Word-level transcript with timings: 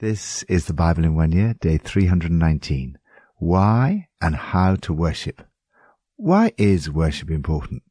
This 0.00 0.44
is 0.44 0.64
the 0.64 0.72
Bible 0.72 1.04
in 1.04 1.14
one 1.14 1.30
year, 1.30 1.56
day 1.60 1.76
319. 1.76 2.96
Why 3.36 4.08
and 4.18 4.34
how 4.34 4.76
to 4.76 4.94
worship. 4.94 5.42
Why 6.16 6.52
is 6.56 6.90
worship 6.90 7.30
important? 7.30 7.82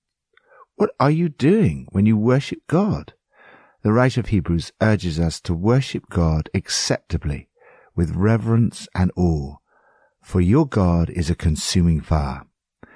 What 0.74 0.90
are 1.00 1.12
you 1.12 1.30
doing 1.30 1.86
when 1.92 2.08
you 2.08 2.18
worship 2.18 2.62
God? 2.66 3.14
The 3.84 3.94
writer 3.94 4.22
of 4.22 4.30
Hebrews 4.30 4.72
urges 4.82 5.20
us 5.20 5.40
to 5.42 5.54
worship 5.54 6.10
God 6.10 6.50
acceptably, 6.56 7.48
with 7.96 8.16
reverence 8.16 8.88
and 8.96 9.12
awe, 9.16 9.58
for 10.24 10.42
your 10.42 10.68
God 10.68 11.12
is 11.12 11.30
a 11.30 11.36
consuming 11.36 12.02
fire. 12.02 12.42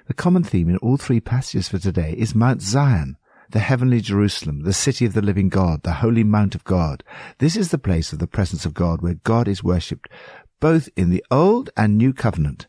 The 0.08 0.16
common 0.16 0.44
theme 0.44 0.70
in 0.70 0.78
all 0.78 0.98
three 0.98 1.20
passages 1.20 1.70
for 1.70 1.78
today 1.78 2.16
is 2.18 2.34
Mount 2.34 2.64
Zion, 2.64 3.18
the 3.54 3.60
heavenly 3.60 4.02
Jerusalem, 4.02 4.64
the 4.64 4.74
city 4.74 5.06
of 5.06 5.14
the 5.14 5.22
living 5.22 5.48
God, 5.48 5.84
the 5.84 5.94
holy 5.94 6.24
mount 6.24 6.56
of 6.56 6.64
God. 6.64 7.04
This 7.38 7.56
is 7.56 7.70
the 7.70 7.78
place 7.78 8.12
of 8.12 8.18
the 8.18 8.26
presence 8.26 8.66
of 8.66 8.74
God 8.74 9.04
where 9.04 9.14
God 9.14 9.48
is 9.48 9.64
worshipped, 9.64 10.10
both 10.60 10.90
in 10.96 11.12
the 11.12 11.24
Old 11.30 11.70
and 11.78 11.96
New 11.96 12.14
Covenant. 12.14 12.66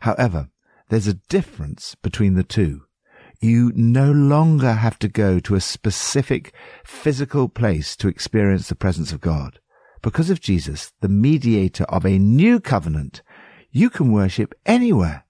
However, 0.00 0.48
there's 0.88 1.06
a 1.06 1.20
difference 1.28 1.94
between 2.02 2.34
the 2.34 2.42
two. 2.42 2.82
You 3.40 3.70
no 3.76 4.10
longer 4.10 4.72
have 4.72 4.98
to 4.98 5.08
go 5.08 5.38
to 5.38 5.54
a 5.54 5.60
specific 5.60 6.52
physical 6.84 7.48
place 7.48 7.94
to 7.96 8.08
experience 8.08 8.68
the 8.68 8.74
presence 8.74 9.12
of 9.12 9.20
God. 9.20 9.60
Because 10.02 10.30
of 10.30 10.40
Jesus, 10.40 10.92
the 11.00 11.08
mediator 11.08 11.84
of 11.84 12.04
a 12.04 12.18
new 12.18 12.58
covenant, 12.58 13.22
you 13.70 13.88
can 13.88 14.10
worship 14.10 14.52
anywhere. 14.66 15.24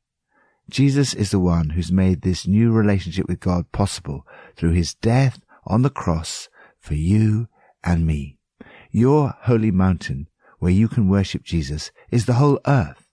Jesus 0.71 1.15
is 1.15 1.30
the 1.30 1.39
one 1.39 1.71
who's 1.71 1.93
made 1.93 2.23
this 2.23 2.47
new 2.47 2.73
relationship 2.73 3.29
with 3.29 3.41
God 3.41 3.70
possible 3.73 4.27
through 4.57 4.73
his 4.73 4.95
death 4.95 5.41
on 5.66 5.83
the 5.83 5.91
cross 5.91 6.48
for 6.79 6.95
you 6.95 7.48
and 7.84 8.07
me. 8.07 8.39
Your 8.91 9.34
holy 9.43 9.70
mountain 9.70 10.29
where 10.59 10.73
you 10.73 10.89
can 10.89 11.09
worship 11.09 11.43
Jesus 11.43 11.91
is 12.11 12.27
the 12.27 12.34
whole 12.34 12.61
earth. 12.67 13.09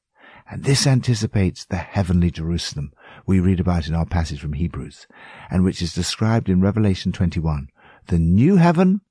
And 0.52 0.64
this 0.64 0.88
anticipates 0.88 1.66
the 1.66 1.78
heavenly 1.78 2.32
Jerusalem 2.32 2.92
we 3.26 3.40
read 3.40 3.60
about 3.60 3.88
in 3.88 3.94
our 3.94 4.06
passage 4.06 4.40
from 4.40 4.54
Hebrews, 4.54 5.08
and 5.50 5.64
which 5.64 5.82
is 5.82 5.94
described 5.94 6.50
in 6.50 6.62
Revelation 6.62 7.12
21, 7.12 7.70
the 8.08 8.18
new 8.18 8.56
heaven 8.56 9.02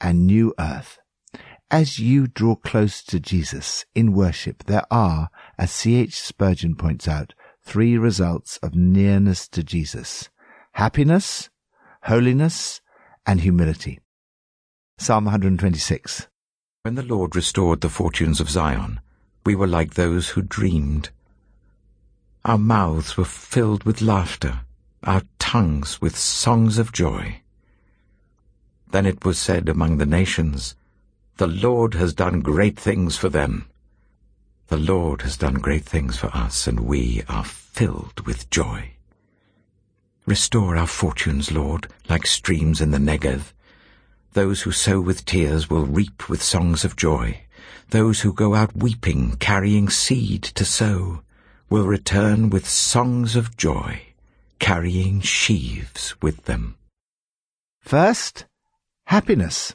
and 0.00 0.26
new 0.26 0.52
earth. 0.58 0.98
As 1.70 2.00
you 2.00 2.26
draw 2.26 2.56
close 2.56 3.02
to 3.04 3.20
Jesus 3.20 3.84
in 3.94 4.12
worship, 4.12 4.64
there 4.64 4.84
are, 4.90 5.30
as 5.56 5.70
C.H. 5.70 6.20
Spurgeon 6.20 6.74
points 6.74 7.06
out, 7.06 7.34
three 7.62 7.96
results 7.96 8.58
of 8.62 8.74
nearness 8.74 9.48
to 9.48 9.62
Jesus. 9.62 10.28
Happiness, 10.72 11.50
holiness, 12.04 12.80
and 13.26 13.40
humility. 13.40 14.00
Psalm 14.98 15.24
126. 15.24 16.28
When 16.82 16.94
the 16.94 17.02
Lord 17.02 17.36
restored 17.36 17.80
the 17.80 17.88
fortunes 17.88 18.40
of 18.40 18.50
Zion, 18.50 19.00
we 19.44 19.54
were 19.54 19.66
like 19.66 19.94
those 19.94 20.30
who 20.30 20.42
dreamed. 20.42 21.10
Our 22.44 22.58
mouths 22.58 23.16
were 23.16 23.24
filled 23.24 23.84
with 23.84 24.02
laughter, 24.02 24.60
our 25.04 25.22
tongues 25.38 26.00
with 26.00 26.16
songs 26.16 26.78
of 26.78 26.92
joy. 26.92 27.42
Then 28.90 29.06
it 29.06 29.24
was 29.24 29.38
said 29.38 29.68
among 29.68 29.98
the 29.98 30.06
nations, 30.06 30.74
The 31.36 31.46
Lord 31.46 31.94
has 31.94 32.12
done 32.12 32.40
great 32.40 32.78
things 32.78 33.16
for 33.16 33.28
them. 33.28 33.69
The 34.70 34.76
Lord 34.76 35.22
has 35.22 35.36
done 35.36 35.54
great 35.54 35.84
things 35.84 36.16
for 36.16 36.28
us, 36.28 36.68
and 36.68 36.78
we 36.78 37.24
are 37.28 37.42
filled 37.44 38.24
with 38.24 38.48
joy. 38.50 38.92
Restore 40.26 40.76
our 40.76 40.86
fortunes, 40.86 41.50
Lord, 41.50 41.88
like 42.08 42.24
streams 42.24 42.80
in 42.80 42.92
the 42.92 42.98
Negev. 42.98 43.52
Those 44.34 44.62
who 44.62 44.70
sow 44.70 45.00
with 45.00 45.24
tears 45.24 45.68
will 45.68 45.86
reap 45.86 46.28
with 46.28 46.40
songs 46.40 46.84
of 46.84 46.94
joy. 46.94 47.40
Those 47.88 48.20
who 48.20 48.32
go 48.32 48.54
out 48.54 48.76
weeping, 48.76 49.38
carrying 49.38 49.88
seed 49.88 50.44
to 50.44 50.64
sow, 50.64 51.22
will 51.68 51.88
return 51.88 52.48
with 52.48 52.68
songs 52.68 53.34
of 53.34 53.56
joy, 53.56 54.02
carrying 54.60 55.20
sheaves 55.20 56.14
with 56.22 56.44
them. 56.44 56.76
First, 57.80 58.44
happiness. 59.06 59.74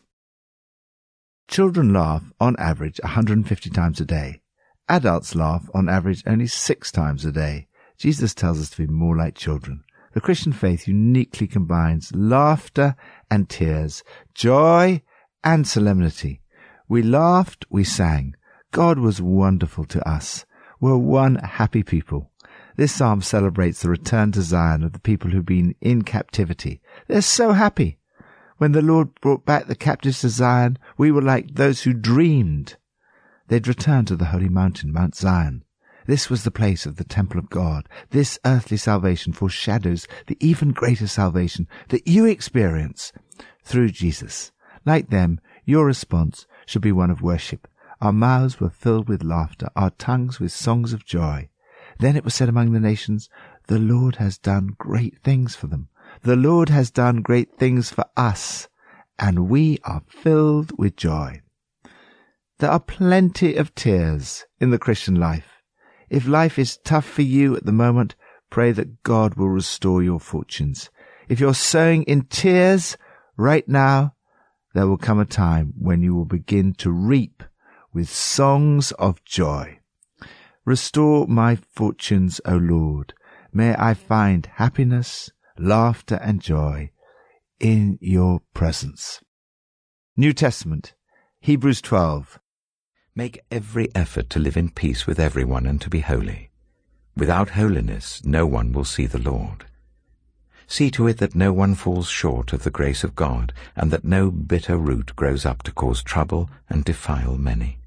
Children 1.49 1.91
laugh 1.91 2.31
on 2.39 2.55
average 2.57 3.01
150 3.03 3.69
times 3.71 3.99
a 3.99 4.05
day. 4.05 4.39
Adults 4.87 5.33
laugh 5.33 5.69
on 5.73 5.89
average 5.89 6.23
only 6.27 6.47
six 6.47 6.91
times 6.91 7.25
a 7.25 7.31
day. 7.31 7.67
Jesus 7.97 8.33
tells 8.33 8.61
us 8.61 8.69
to 8.71 8.85
be 8.85 8.93
more 8.93 9.15
like 9.15 9.35
children. 9.35 9.83
The 10.13 10.21
Christian 10.21 10.53
faith 10.53 10.87
uniquely 10.87 11.47
combines 11.47 12.13
laughter 12.15 12.95
and 13.29 13.49
tears, 13.49 14.03
joy 14.33 15.01
and 15.43 15.67
solemnity. 15.67 16.41
We 16.87 17.01
laughed, 17.01 17.65
we 17.69 17.83
sang. 17.83 18.35
God 18.71 18.99
was 18.99 19.21
wonderful 19.21 19.85
to 19.85 20.07
us. 20.07 20.45
We're 20.79 20.97
one 20.97 21.35
happy 21.35 21.83
people. 21.83 22.31
This 22.77 22.93
psalm 22.93 23.21
celebrates 23.21 23.81
the 23.81 23.89
return 23.89 24.33
to 24.33 24.41
Zion 24.41 24.83
of 24.83 24.93
the 24.93 24.99
people 24.99 25.31
who've 25.31 25.45
been 25.45 25.75
in 25.81 26.03
captivity. 26.03 26.81
They're 27.07 27.21
so 27.21 27.53
happy. 27.53 27.99
When 28.57 28.73
the 28.73 28.81
Lord 28.81 29.19
brought 29.19 29.45
back 29.45 29.67
the 29.67 29.75
captives 29.75 30.21
to 30.21 30.29
Zion, 30.29 30.77
we 30.97 31.11
were 31.11 31.21
like 31.21 31.55
those 31.55 31.81
who 31.83 31.93
dreamed. 31.93 32.77
They'd 33.47 33.67
returned 33.67 34.07
to 34.07 34.15
the 34.15 34.25
holy 34.25 34.49
mountain, 34.49 34.91
Mount 34.91 35.15
Zion. 35.15 35.63
This 36.07 36.29
was 36.29 36.43
the 36.43 36.51
place 36.51 36.85
of 36.85 36.97
the 36.97 37.03
temple 37.03 37.39
of 37.39 37.49
God. 37.49 37.89
This 38.11 38.39
earthly 38.45 38.77
salvation 38.77 39.33
foreshadows 39.33 40.07
the 40.27 40.37
even 40.39 40.71
greater 40.71 41.07
salvation 41.07 41.67
that 41.89 42.07
you 42.07 42.25
experience 42.25 43.11
through 43.63 43.89
Jesus. 43.89 44.51
Like 44.85 45.09
them, 45.09 45.39
your 45.63 45.85
response 45.85 46.45
should 46.65 46.81
be 46.81 46.91
one 46.91 47.09
of 47.09 47.21
worship. 47.21 47.67
Our 48.01 48.13
mouths 48.13 48.59
were 48.59 48.69
filled 48.69 49.07
with 49.07 49.23
laughter, 49.23 49.69
our 49.75 49.89
tongues 49.91 50.39
with 50.39 50.51
songs 50.51 50.93
of 50.93 51.05
joy. 51.05 51.49
Then 51.99 52.15
it 52.15 52.23
was 52.23 52.33
said 52.33 52.49
among 52.49 52.71
the 52.71 52.79
nations, 52.79 53.29
The 53.67 53.79
Lord 53.79 54.17
has 54.17 54.37
done 54.37 54.75
great 54.77 55.23
things 55.23 55.55
for 55.55 55.67
them. 55.67 55.89
The 56.21 56.35
Lord 56.35 56.69
has 56.69 56.91
done 56.91 57.21
great 57.21 57.57
things 57.57 57.89
for 57.89 58.05
us, 58.15 58.67
and 59.17 59.49
we 59.49 59.79
are 59.83 60.03
filled 60.07 60.77
with 60.77 60.95
joy. 60.95 61.41
There 62.59 62.71
are 62.71 62.79
plenty 62.79 63.55
of 63.55 63.75
tears 63.75 64.45
in 64.61 64.69
the 64.69 64.79
Christian 64.79 65.15
life. 65.15 65.61
If 66.09 66.25
life 66.25 66.57
is 66.57 66.77
tough 66.77 67.05
for 67.05 67.21
you 67.21 67.57
at 67.57 67.65
the 67.65 67.73
moment, 67.73 68.15
pray 68.49 68.71
that 68.71 69.03
God 69.03 69.35
will 69.35 69.49
restore 69.49 70.01
your 70.01 70.21
fortunes. 70.21 70.89
If 71.27 71.41
you're 71.41 71.53
sowing 71.53 72.03
in 72.03 72.25
tears 72.25 72.97
right 73.35 73.67
now, 73.67 74.15
there 74.73 74.87
will 74.87 74.97
come 74.97 75.19
a 75.19 75.25
time 75.25 75.73
when 75.77 76.01
you 76.01 76.15
will 76.15 76.25
begin 76.25 76.73
to 76.75 76.91
reap 76.91 77.43
with 77.93 78.07
songs 78.07 78.93
of 78.93 79.23
joy. 79.25 79.79
Restore 80.63 81.27
my 81.27 81.57
fortunes, 81.57 82.39
O 82.45 82.55
Lord. 82.55 83.13
May 83.51 83.75
I 83.77 83.93
find 83.93 84.45
happiness, 84.45 85.29
laughter, 85.57 86.19
and 86.21 86.41
joy 86.41 86.91
in 87.59 87.97
your 87.99 88.41
presence. 88.53 89.21
New 90.15 90.31
Testament, 90.31 90.93
Hebrews 91.41 91.81
12. 91.81 92.39
Make 93.17 93.39
every 93.49 93.87
effort 93.95 94.29
to 94.31 94.39
live 94.39 94.57
in 94.57 94.71
peace 94.71 95.07
with 95.07 95.21
everyone 95.21 95.65
and 95.65 95.79
to 95.79 95.89
be 95.89 96.01
holy. 96.01 96.49
Without 97.15 97.51
holiness, 97.51 98.21
no 98.25 98.45
one 98.45 98.73
will 98.73 98.83
see 98.83 99.05
the 99.05 99.19
Lord. 99.19 99.63
See 100.67 100.91
to 100.91 101.07
it 101.07 101.19
that 101.19 101.33
no 101.33 101.53
one 101.53 101.75
falls 101.75 102.09
short 102.09 102.51
of 102.51 102.63
the 102.63 102.71
grace 102.71 103.05
of 103.05 103.15
God, 103.15 103.53
and 103.73 103.89
that 103.89 104.03
no 104.03 104.31
bitter 104.31 104.75
root 104.75 105.15
grows 105.15 105.45
up 105.45 105.63
to 105.63 105.71
cause 105.71 106.03
trouble 106.03 106.49
and 106.69 106.83
defile 106.83 107.37
many. 107.37 107.77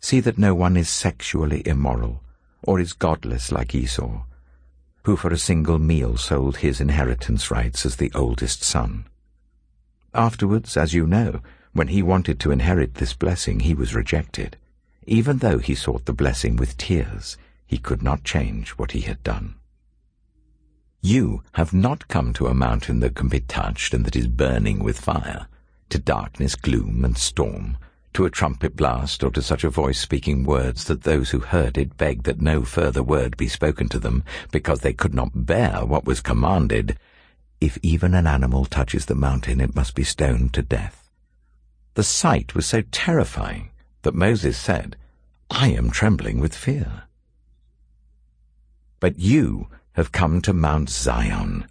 See 0.00 0.20
that 0.20 0.36
no 0.36 0.54
one 0.54 0.76
is 0.76 0.90
sexually 0.90 1.66
immoral, 1.66 2.20
or 2.62 2.78
is 2.78 2.92
godless 2.92 3.52
like 3.52 3.74
Esau, 3.74 4.24
who 5.04 5.16
for 5.16 5.32
a 5.32 5.38
single 5.38 5.78
meal 5.78 6.18
sold 6.18 6.58
his 6.58 6.78
inheritance 6.78 7.50
rights 7.50 7.86
as 7.86 7.96
the 7.96 8.12
oldest 8.14 8.62
son. 8.62 9.06
Afterwards, 10.12 10.76
as 10.76 10.92
you 10.92 11.06
know, 11.06 11.40
when 11.72 11.88
he 11.88 12.02
wanted 12.02 12.38
to 12.40 12.50
inherit 12.50 12.94
this 12.94 13.14
blessing, 13.14 13.60
he 13.60 13.74
was 13.74 13.94
rejected. 13.94 14.56
Even 15.06 15.38
though 15.38 15.58
he 15.58 15.74
sought 15.74 16.04
the 16.04 16.12
blessing 16.12 16.56
with 16.56 16.76
tears, 16.76 17.36
he 17.66 17.78
could 17.78 18.02
not 18.02 18.24
change 18.24 18.70
what 18.70 18.92
he 18.92 19.00
had 19.00 19.22
done. 19.22 19.54
You 21.00 21.42
have 21.52 21.72
not 21.72 22.06
come 22.06 22.32
to 22.34 22.46
a 22.46 22.54
mountain 22.54 23.00
that 23.00 23.16
can 23.16 23.28
be 23.28 23.40
touched 23.40 23.92
and 23.92 24.04
that 24.04 24.14
is 24.14 24.28
burning 24.28 24.84
with 24.84 25.00
fire, 25.00 25.48
to 25.88 25.98
darkness, 25.98 26.54
gloom, 26.54 27.04
and 27.04 27.18
storm, 27.18 27.76
to 28.12 28.24
a 28.26 28.30
trumpet 28.30 28.76
blast, 28.76 29.24
or 29.24 29.30
to 29.30 29.42
such 29.42 29.64
a 29.64 29.70
voice 29.70 29.98
speaking 29.98 30.44
words 30.44 30.84
that 30.84 31.02
those 31.02 31.30
who 31.30 31.40
heard 31.40 31.78
it 31.78 31.96
begged 31.96 32.24
that 32.26 32.40
no 32.40 32.62
further 32.62 33.02
word 33.02 33.36
be 33.36 33.48
spoken 33.48 33.88
to 33.88 33.98
them, 33.98 34.22
because 34.52 34.80
they 34.80 34.92
could 34.92 35.14
not 35.14 35.46
bear 35.46 35.84
what 35.84 36.04
was 36.04 36.20
commanded. 36.20 36.98
If 37.60 37.78
even 37.82 38.14
an 38.14 38.26
animal 38.26 38.66
touches 38.66 39.06
the 39.06 39.14
mountain, 39.14 39.60
it 39.60 39.74
must 39.74 39.94
be 39.94 40.04
stoned 40.04 40.52
to 40.54 40.62
death. 40.62 41.01
The 41.94 42.02
sight 42.02 42.54
was 42.54 42.66
so 42.66 42.82
terrifying 42.90 43.70
that 44.02 44.14
Moses 44.14 44.56
said, 44.56 44.96
I 45.50 45.68
am 45.68 45.90
trembling 45.90 46.40
with 46.40 46.54
fear. 46.54 47.04
But 48.98 49.18
you 49.18 49.68
have 49.92 50.12
come 50.12 50.40
to 50.42 50.54
Mount 50.54 50.88
Zion, 50.88 51.66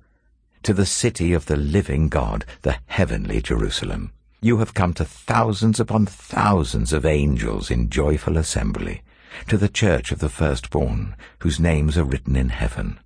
to 0.63 0.73
the 0.73 0.85
city 0.85 1.33
of 1.33 1.47
the 1.47 1.57
living 1.57 2.07
God, 2.07 2.45
the 2.61 2.77
heavenly 2.85 3.41
Jerusalem 3.41 4.11
You 4.41 4.57
have 4.57 4.73
come 4.73 4.93
to 4.95 5.05
thousands 5.05 5.79
upon 5.79 6.05
thousands 6.05 6.93
of 6.93 7.05
angels 7.05 7.71
in 7.71 7.89
joyful 7.89 8.37
assembly, 8.37 9.01
to 9.47 9.57
the 9.57 9.69
church 9.69 10.11
of 10.11 10.19
the 10.19 10.29
firstborn, 10.29 11.15
whose 11.39 11.59
names 11.59 11.97
are 11.97 12.03
written 12.03 12.35
in 12.35 12.49
heaven. 12.49 12.99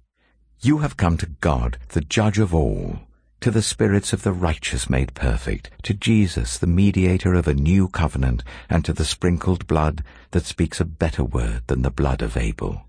You 0.62 0.79
have 0.79 0.97
come 0.97 1.17
to 1.17 1.27
God, 1.41 1.77
the 1.89 2.01
judge 2.01 2.39
of 2.39 2.53
all, 2.56 3.00
to 3.45 3.51
the 3.51 3.62
spirits 3.62 4.12
of 4.12 4.24
the 4.24 4.33
righteous 4.33 4.89
made 4.89 5.13
perfect, 5.13 5.69
to 5.83 5.94
Jesus, 5.94 6.57
the 6.57 6.65
mediator 6.65 7.36
of 7.36 7.47
a 7.47 7.53
new 7.53 7.88
covenant, 7.88 8.44
and 8.71 8.83
to 8.83 8.92
the 8.92 9.06
sprinkled 9.06 9.68
blood 9.68 10.03
that 10.31 10.47
speaks 10.47 10.80
a 10.80 10.83
better 10.83 11.24
word 11.24 11.62
than 11.68 11.83
the 11.83 11.92
blood 11.92 12.24
of 12.24 12.36
Abel. 12.36 12.88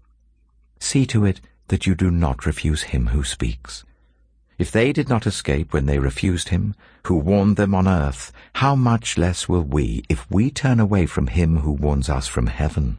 See 0.81 1.05
to 1.08 1.26
it 1.26 1.43
that 1.69 1.87
you 1.87 1.94
do 1.94 2.11
not 2.11 2.47
refuse 2.47 2.85
him 2.85 3.08
who 3.08 3.23
speaks. 3.23 3.85
If 4.56 4.73
they 4.73 4.94
did 4.94 5.11
not 5.11 5.26
escape 5.26 5.75
when 5.75 5.85
they 5.85 5.99
refused 5.99 6.49
him, 6.49 6.75
who 7.05 7.17
warned 7.17 7.59
them 7.59 7.75
on 7.75 7.87
earth, 7.87 8.32
how 8.55 8.75
much 8.75 9.19
less 9.19 9.50
will 9.50 9.62
we 9.62 10.05
if 10.09 10.25
we 10.31 10.50
turn 10.50 10.81
away 10.81 11.05
from 11.05 11.26
him 11.26 11.59
who 11.59 11.73
warns 11.73 12.09
us 12.09 12.26
from 12.26 12.47
heaven? 12.47 12.97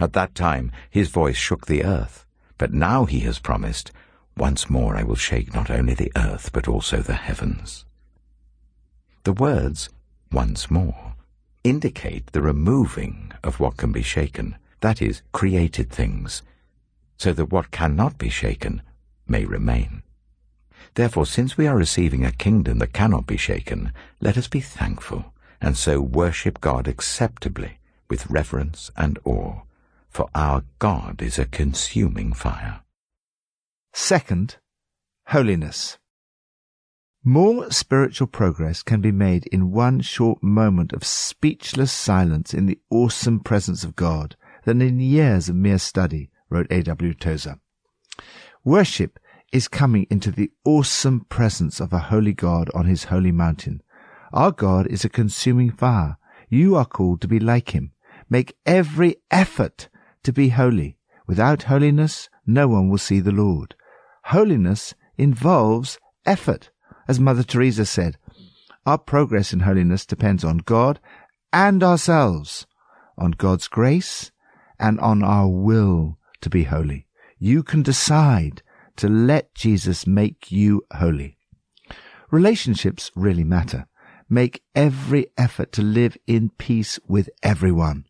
At 0.00 0.14
that 0.14 0.34
time 0.34 0.72
his 0.88 1.10
voice 1.10 1.36
shook 1.36 1.66
the 1.66 1.84
earth, 1.84 2.24
but 2.56 2.72
now 2.72 3.04
he 3.04 3.20
has 3.20 3.38
promised, 3.38 3.92
Once 4.36 4.70
more 4.70 4.96
I 4.96 5.02
will 5.02 5.16
shake 5.16 5.54
not 5.54 5.70
only 5.70 5.94
the 5.94 6.12
earth, 6.16 6.50
but 6.52 6.68
also 6.68 6.98
the 6.98 7.14
heavens. 7.14 7.84
The 9.24 9.32
words, 9.32 9.88
once 10.30 10.70
more, 10.70 11.14
indicate 11.64 12.32
the 12.32 12.42
removing 12.42 13.32
of 13.44 13.60
what 13.60 13.76
can 13.76 13.92
be 13.92 14.02
shaken, 14.02 14.56
that 14.80 15.00
is, 15.00 15.22
created 15.32 15.90
things, 15.90 16.42
so 17.16 17.32
that 17.32 17.52
what 17.52 17.70
cannot 17.70 18.18
be 18.18 18.28
shaken 18.28 18.82
may 19.28 19.44
remain. 19.44 20.02
Therefore, 20.94 21.24
since 21.24 21.56
we 21.56 21.66
are 21.66 21.76
receiving 21.76 22.24
a 22.24 22.32
kingdom 22.32 22.78
that 22.78 22.92
cannot 22.92 23.26
be 23.26 23.36
shaken, 23.36 23.92
let 24.20 24.36
us 24.36 24.48
be 24.48 24.60
thankful, 24.60 25.32
and 25.60 25.76
so 25.76 26.00
worship 26.00 26.60
God 26.60 26.88
acceptably, 26.88 27.78
with 28.10 28.28
reverence 28.28 28.90
and 28.96 29.18
awe, 29.24 29.60
for 30.10 30.28
our 30.34 30.64
God 30.78 31.22
is 31.22 31.38
a 31.38 31.46
consuming 31.46 32.32
fire. 32.32 32.81
Second, 33.94 34.56
holiness. 35.26 35.98
More 37.22 37.70
spiritual 37.70 38.26
progress 38.26 38.82
can 38.82 39.02
be 39.02 39.12
made 39.12 39.46
in 39.52 39.70
one 39.70 40.00
short 40.00 40.42
moment 40.42 40.94
of 40.94 41.04
speechless 41.04 41.92
silence 41.92 42.54
in 42.54 42.66
the 42.66 42.80
awesome 42.90 43.40
presence 43.40 43.84
of 43.84 43.94
God 43.94 44.34
than 44.64 44.80
in 44.80 44.98
years 44.98 45.48
of 45.50 45.56
mere 45.56 45.78
study, 45.78 46.30
wrote 46.48 46.66
A.W. 46.70 47.12
Tozer. 47.14 47.60
Worship 48.64 49.18
is 49.52 49.68
coming 49.68 50.06
into 50.08 50.30
the 50.30 50.50
awesome 50.64 51.26
presence 51.28 51.78
of 51.78 51.92
a 51.92 51.98
holy 51.98 52.32
God 52.32 52.70
on 52.74 52.86
his 52.86 53.04
holy 53.04 53.32
mountain. 53.32 53.82
Our 54.32 54.52
God 54.52 54.86
is 54.86 55.04
a 55.04 55.10
consuming 55.10 55.70
fire. 55.70 56.16
You 56.48 56.76
are 56.76 56.86
called 56.86 57.20
to 57.20 57.28
be 57.28 57.38
like 57.38 57.74
him. 57.74 57.92
Make 58.30 58.56
every 58.64 59.16
effort 59.30 59.90
to 60.22 60.32
be 60.32 60.48
holy. 60.48 60.96
Without 61.26 61.64
holiness, 61.64 62.30
no 62.46 62.68
one 62.68 62.88
will 62.88 62.98
see 62.98 63.20
the 63.20 63.30
Lord. 63.30 63.74
Holiness 64.24 64.94
involves 65.16 65.98
effort. 66.24 66.70
As 67.08 67.18
Mother 67.20 67.42
Teresa 67.42 67.84
said, 67.84 68.16
our 68.86 68.98
progress 68.98 69.52
in 69.52 69.60
holiness 69.60 70.06
depends 70.06 70.44
on 70.44 70.58
God 70.58 71.00
and 71.52 71.82
ourselves, 71.82 72.66
on 73.18 73.32
God's 73.32 73.68
grace 73.68 74.30
and 74.78 74.98
on 75.00 75.22
our 75.22 75.48
will 75.48 76.18
to 76.40 76.50
be 76.50 76.64
holy. 76.64 77.06
You 77.38 77.62
can 77.62 77.82
decide 77.82 78.62
to 78.96 79.08
let 79.08 79.54
Jesus 79.54 80.06
make 80.06 80.50
you 80.50 80.82
holy. 80.92 81.38
Relationships 82.30 83.10
really 83.14 83.44
matter. 83.44 83.86
Make 84.28 84.62
every 84.74 85.26
effort 85.36 85.72
to 85.72 85.82
live 85.82 86.16
in 86.26 86.50
peace 86.50 86.98
with 87.06 87.28
everyone. 87.42 88.06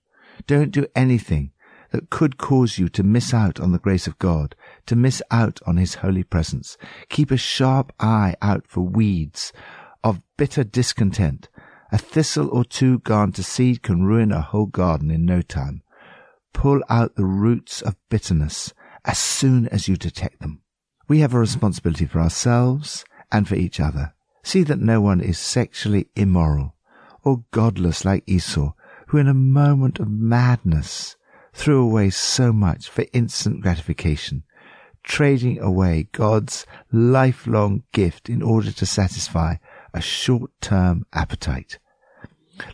Don't 0.47 0.71
do 0.71 0.87
anything 0.95 1.53
that 1.93 2.11
could 2.11 2.39
cause 2.39 2.79
you 2.79 2.89
to 2.89 3.03
miss 3.03 3.33
out 3.33 3.61
on 3.61 3.73
the 3.73 3.79
grace 3.79 4.07
of 4.07 4.19
God, 4.19 4.57
to 4.87 4.97
miss 4.97 5.23
out 5.31 5.61
on 5.67 5.77
His 5.77 5.97
holy 5.97 6.25
presence. 6.25 6.77
Keep 7.11 7.31
a 7.31 7.37
sharp 7.37 7.93
eye 8.01 8.35
out 8.43 8.67
for 8.67 8.81
weeds 8.81 9.53
of 10.03 10.23
bitter 10.37 10.65
discontent. 10.65 11.49
A 11.93 11.99
thistle 11.99 12.49
or 12.49 12.65
two 12.65 12.99
gone 13.01 13.33
to 13.33 13.43
seed 13.43 13.83
can 13.83 14.05
ruin 14.05 14.33
a 14.33 14.41
whole 14.41 14.67
garden 14.67 15.11
in 15.11 15.27
no 15.27 15.43
time. 15.43 15.83
Pull 16.55 16.83
out 16.89 17.15
the 17.15 17.27
roots 17.27 17.83
of 17.83 17.97
bitterness 18.09 18.73
as 19.05 19.19
soon 19.19 19.69
as 19.69 19.87
you 19.87 19.97
detect 19.97 20.41
them. 20.41 20.63
We 21.09 21.21
have 21.21 21.35
a 21.35 21.39
responsibility 21.39 22.07
for 22.07 22.21
ourselves 22.21 23.05
and 23.31 23.47
for 23.47 23.55
each 23.55 23.79
other. 23.79 24.15
See 24.43 24.63
that 24.65 24.81
no 24.81 25.01
one 25.01 25.21
is 25.21 25.39
sexually 25.39 26.09
immoral 26.17 26.75
or 27.23 27.45
godless 27.51 28.05
like 28.05 28.25
Esau, 28.27 28.73
who 29.09 29.19
in 29.19 29.29
a 29.29 29.35
moment 29.35 30.01
of 30.01 30.09
madness 30.09 31.17
threw 31.53 31.83
away 31.83 32.11
so 32.11 32.53
much 32.53 32.89
for 32.89 33.05
instant 33.13 33.61
gratification, 33.61 34.43
trading 35.03 35.59
away 35.61 36.09
God's 36.13 36.67
lifelong 36.91 37.83
gift 37.93 38.29
in 38.29 38.43
order 38.43 38.73
to 38.73 38.87
satisfy 38.87 39.57
a 39.93 40.01
short-term 40.01 41.07
appetite. 41.13 41.79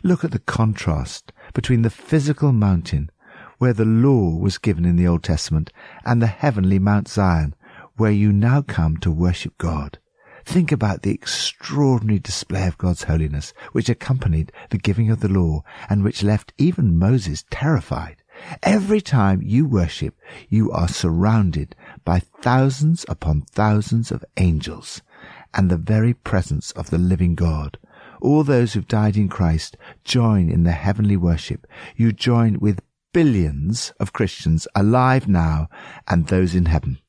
Look 0.03 0.23
at 0.23 0.31
the 0.31 0.39
contrast 0.39 1.31
between 1.53 1.81
the 1.81 1.89
physical 1.89 2.51
mountain 2.51 3.09
where 3.57 3.73
the 3.73 3.85
law 3.85 4.35
was 4.37 4.57
given 4.57 4.85
in 4.85 4.95
the 4.95 5.07
Old 5.07 5.23
Testament 5.23 5.71
and 6.05 6.21
the 6.21 6.27
heavenly 6.27 6.79
Mount 6.79 7.07
Zion 7.07 7.55
where 7.97 8.11
you 8.11 8.31
now 8.31 8.61
come 8.61 8.97
to 8.97 9.11
worship 9.11 9.57
God. 9.57 9.99
Think 10.45 10.71
about 10.71 11.01
the 11.01 11.11
extraordinary 11.11 12.19
display 12.19 12.65
of 12.67 12.77
God's 12.77 13.03
holiness 13.03 13.53
which 13.73 13.89
accompanied 13.89 14.51
the 14.69 14.77
giving 14.77 15.11
of 15.11 15.19
the 15.19 15.27
law 15.27 15.63
and 15.89 16.03
which 16.03 16.23
left 16.23 16.53
even 16.57 16.97
Moses 16.97 17.43
terrified. 17.51 18.18
Every 18.63 19.01
time 19.01 19.41
you 19.41 19.65
worship, 19.65 20.15
you 20.49 20.71
are 20.71 20.87
surrounded 20.87 21.75
by 22.05 22.19
thousands 22.41 23.05
upon 23.07 23.41
thousands 23.41 24.11
of 24.11 24.25
angels 24.37 25.01
and 25.53 25.69
the 25.69 25.77
very 25.77 26.13
presence 26.13 26.71
of 26.71 26.89
the 26.89 26.97
living 26.97 27.35
God. 27.35 27.77
All 28.21 28.43
those 28.43 28.73
who've 28.73 28.87
died 28.87 29.15
in 29.17 29.29
Christ 29.29 29.77
join 30.03 30.49
in 30.49 30.63
the 30.63 30.71
heavenly 30.71 31.17
worship. 31.17 31.65
You 31.95 32.11
join 32.11 32.59
with 32.59 32.81
billions 33.13 33.91
of 33.99 34.13
Christians 34.13 34.67
alive 34.75 35.27
now 35.27 35.69
and 36.07 36.27
those 36.27 36.53
in 36.53 36.65
heaven. 36.65 36.99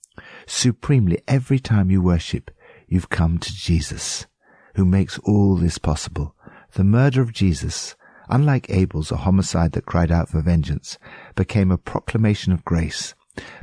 Supremely, 0.47 1.21
every 1.29 1.59
time 1.59 1.91
you 1.91 2.00
worship, 2.03 2.50
you've 2.87 3.11
come 3.11 3.38
to 3.38 3.55
Jesus, 3.55 4.26
who 4.75 4.85
makes 4.85 5.19
all 5.21 5.56
this 5.56 5.79
possible. 5.79 6.35
The 6.73 6.85
murder 6.85 7.21
of 7.21 7.33
Jesus, 7.33 7.97
unlike 8.31 8.71
Abel's 8.71 9.12
a 9.12 9.19
homicide 9.19 9.73
that 9.73 9.85
cried 9.85 10.11
out 10.11 10.29
for 10.29 10.41
vengeance, 10.41 10.99
became 11.35 11.71
a 11.71 11.78
proclamation 11.78 12.52
of 12.52 12.64
grace. 12.64 13.14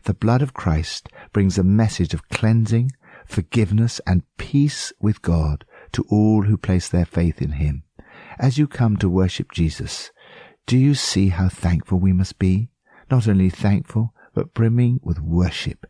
The 0.03 0.13
blood 0.13 0.41
of 0.41 0.53
Christ 0.53 1.09
brings 1.33 1.57
a 1.57 1.63
message 1.63 2.13
of 2.13 2.29
cleansing, 2.29 2.91
forgiveness, 3.25 3.99
and 4.05 4.23
peace 4.37 4.93
with 4.99 5.21
God 5.21 5.65
to 5.93 6.05
all 6.09 6.43
who 6.43 6.57
place 6.57 6.87
their 6.87 7.05
faith 7.05 7.41
in 7.41 7.53
Him. 7.53 7.83
As 8.37 8.57
you 8.57 8.67
come 8.67 8.97
to 8.97 9.09
worship 9.09 9.51
Jesus, 9.51 10.11
do 10.65 10.77
you 10.77 10.93
see 10.93 11.29
how 11.29 11.49
thankful 11.49 11.99
we 11.99 12.13
must 12.13 12.37
be? 12.37 12.69
Not 13.09 13.27
only 13.27 13.49
thankful, 13.49 14.13
but 14.33 14.53
brimming 14.53 14.99
with 15.01 15.19
worship 15.19 15.87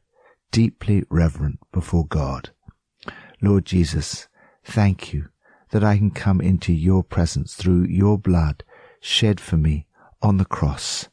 deeply 0.52 1.04
reverent 1.10 1.60
before 1.72 2.06
God. 2.06 2.50
Lord 3.42 3.66
Jesus, 3.66 4.28
thank 4.64 5.14
you 5.14 5.30
that 5.72 5.84
I 5.84 5.98
can 5.98 6.12
come 6.12 6.42
into 6.42 6.74
your 6.74 7.04
presence 7.04 7.54
through 7.54 7.86
your 7.86 8.18
blood 8.18 8.64
shed 9.08 9.40
for 9.40 9.58
me 9.58 9.88
on 10.22 10.38
the 10.38 10.46
cross. 10.46 11.08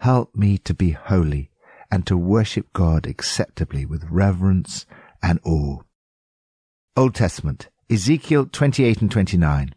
Help 0.00 0.34
me 0.34 0.56
to 0.58 0.74
be 0.74 0.92
holy 0.92 1.50
and 1.90 2.06
to 2.06 2.16
worship 2.16 2.72
God 2.72 3.06
acceptably 3.06 3.84
with 3.84 4.10
reverence 4.10 4.86
and 5.22 5.38
awe. 5.44 5.80
Old 6.96 7.14
Testament, 7.14 7.68
Ezekiel 7.90 8.46
28 8.46 9.02
and 9.02 9.10
29. 9.10 9.74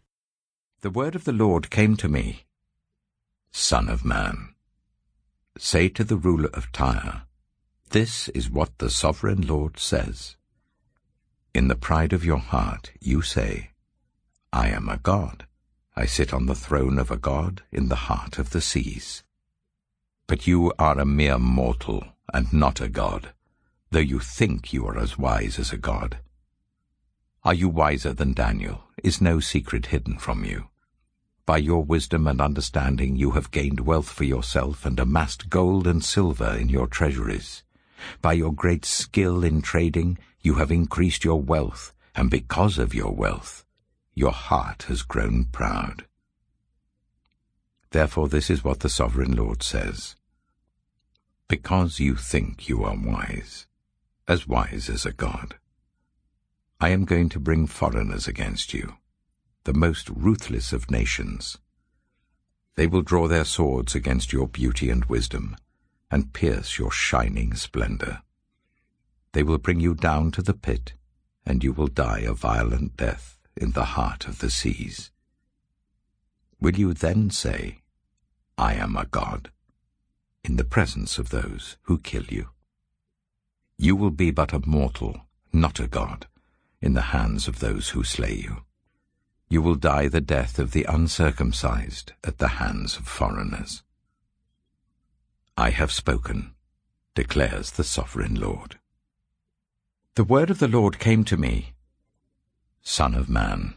The 0.82 0.90
word 0.90 1.16
of 1.16 1.26
the 1.26 1.34
Lord 1.34 1.70
came 1.70 1.98
to 1.98 2.08
me. 2.08 2.46
Son 3.52 3.90
of 3.90 4.06
man, 4.06 4.54
say 5.58 5.90
to 5.90 6.04
the 6.04 6.18
ruler 6.18 6.50
of 6.54 6.72
Tyre, 6.72 7.24
this 7.90 8.30
is 8.30 8.50
what 8.50 8.78
the 8.78 8.90
sovereign 8.90 9.46
Lord 9.46 9.80
says. 9.80 10.36
In 11.54 11.68
the 11.68 11.76
pride 11.76 12.14
of 12.14 12.24
your 12.24 12.38
heart 12.38 12.92
you 13.02 13.22
say, 13.22 13.72
I 14.54 14.70
am 14.70 14.88
a 14.90 14.98
god. 14.98 15.48
I 16.00 16.06
sit 16.06 16.32
on 16.32 16.46
the 16.46 16.54
throne 16.54 17.00
of 17.00 17.10
a 17.10 17.18
god 17.18 17.64
in 17.72 17.90
the 17.90 18.06
heart 18.06 18.38
of 18.38 18.52
the 18.52 18.62
seas. 18.62 19.24
But 20.28 20.46
you 20.46 20.72
are 20.78 21.00
a 21.00 21.06
mere 21.06 21.40
mortal 21.40 22.06
and 22.32 22.54
not 22.54 22.80
a 22.80 22.88
god, 22.88 23.34
though 23.90 23.98
you 23.98 24.20
think 24.20 24.72
you 24.72 24.86
are 24.86 25.00
as 25.00 25.18
wise 25.18 25.58
as 25.58 25.74
a 25.74 25.78
god. 25.78 26.20
Are 27.44 27.56
you 27.56 27.68
wiser 27.68 28.14
than 28.14 28.34
Daniel? 28.34 28.84
Is 29.04 29.22
no 29.22 29.40
secret 29.40 29.88
hidden 29.88 30.20
from 30.20 30.46
you? 30.46 30.68
By 31.48 31.58
your 31.58 31.84
wisdom 31.84 32.28
and 32.28 32.42
understanding 32.42 33.16
you 33.16 33.32
have 33.32 33.50
gained 33.50 33.80
wealth 33.80 34.10
for 34.10 34.24
yourself 34.24 34.86
and 34.86 35.00
amassed 35.00 35.50
gold 35.50 35.88
and 35.88 36.06
silver 36.06 36.56
in 36.56 36.70
your 36.70 36.86
treasuries. 36.86 37.64
By 38.22 38.34
your 38.34 38.54
great 38.54 38.86
skill 38.86 39.44
in 39.44 39.64
trading, 39.64 40.20
you 40.42 40.56
have 40.56 40.72
increased 40.72 41.24
your 41.24 41.42
wealth, 41.42 41.92
and 42.14 42.30
because 42.30 42.78
of 42.78 42.94
your 42.94 43.14
wealth, 43.14 43.66
Your 44.18 44.32
heart 44.32 44.86
has 44.88 45.04
grown 45.04 45.46
proud. 45.46 46.08
Therefore 47.92 48.28
this 48.28 48.50
is 48.50 48.64
what 48.64 48.80
the 48.80 48.90
Sovereign 48.90 49.36
Lord 49.36 49.62
says. 49.62 50.16
Because 51.48 52.00
you 52.00 52.16
think 52.16 52.68
you 52.68 52.84
are 52.84 52.98
wise, 52.98 53.68
as 54.28 54.48
wise 54.48 54.90
as 54.90 55.06
a 55.06 55.14
god, 55.14 55.58
I 56.82 56.90
am 56.90 57.06
going 57.06 57.30
to 57.30 57.40
bring 57.40 57.68
foreigners 57.68 58.28
against 58.28 58.74
you, 58.74 58.96
the 59.66 59.74
most 59.76 60.10
ruthless 60.10 60.74
of 60.74 60.90
nations. 60.90 61.60
They 62.74 62.88
will 62.88 63.04
draw 63.04 63.28
their 63.28 63.46
swords 63.46 63.94
against 63.94 64.34
your 64.34 64.48
beauty 64.48 64.90
and 64.90 65.06
wisdom, 65.06 65.56
and 66.10 66.34
pierce 66.34 66.80
your 66.80 66.92
shining 66.92 67.54
splendor. 67.54 68.24
They 69.34 69.44
will 69.44 69.60
bring 69.60 69.80
you 69.80 69.94
down 69.94 70.32
to 70.32 70.42
the 70.42 70.56
pit, 70.56 70.94
and 71.46 71.64
you 71.64 71.72
will 71.72 71.86
die 71.86 72.22
a 72.22 72.34
violent 72.34 72.98
death 72.98 73.37
in 73.58 73.72
the 73.72 73.86
heart 73.96 74.28
of 74.28 74.40
the 74.40 74.50
seas. 74.50 75.12
Will 76.60 76.76
you 76.76 76.94
then 76.94 77.30
say, 77.30 77.80
I 78.58 78.74
am 78.74 78.96
a 78.96 79.06
god, 79.06 79.52
in 80.44 80.56
the 80.56 80.64
presence 80.64 81.18
of 81.18 81.30
those 81.30 81.78
who 81.84 82.00
kill 82.00 82.24
you? 82.26 82.50
You 83.78 83.96
will 83.96 84.12
be 84.12 84.32
but 84.32 84.54
a 84.54 84.66
mortal, 84.66 85.22
not 85.54 85.80
a 85.80 85.88
god, 85.88 86.28
in 86.82 86.94
the 86.94 87.14
hands 87.14 87.48
of 87.48 87.60
those 87.60 87.90
who 87.90 88.04
slay 88.04 88.34
you. 88.34 88.64
You 89.50 89.62
will 89.62 89.76
die 89.76 90.08
the 90.08 90.22
death 90.22 90.60
of 90.60 90.72
the 90.72 90.84
uncircumcised 90.84 92.14
at 92.24 92.38
the 92.38 92.48
hands 92.60 92.98
of 92.98 93.08
foreigners. 93.08 93.84
I 95.56 95.70
have 95.70 95.92
spoken, 95.92 96.54
declares 97.16 97.72
the 97.72 97.84
sovereign 97.84 98.36
Lord. 98.36 98.78
The 100.16 100.24
word 100.24 100.50
of 100.50 100.60
the 100.60 100.68
Lord 100.68 101.00
came 101.00 101.24
to 101.26 101.38
me, 101.38 101.74
Son 102.90 103.16
of 103.16 103.28
man, 103.28 103.76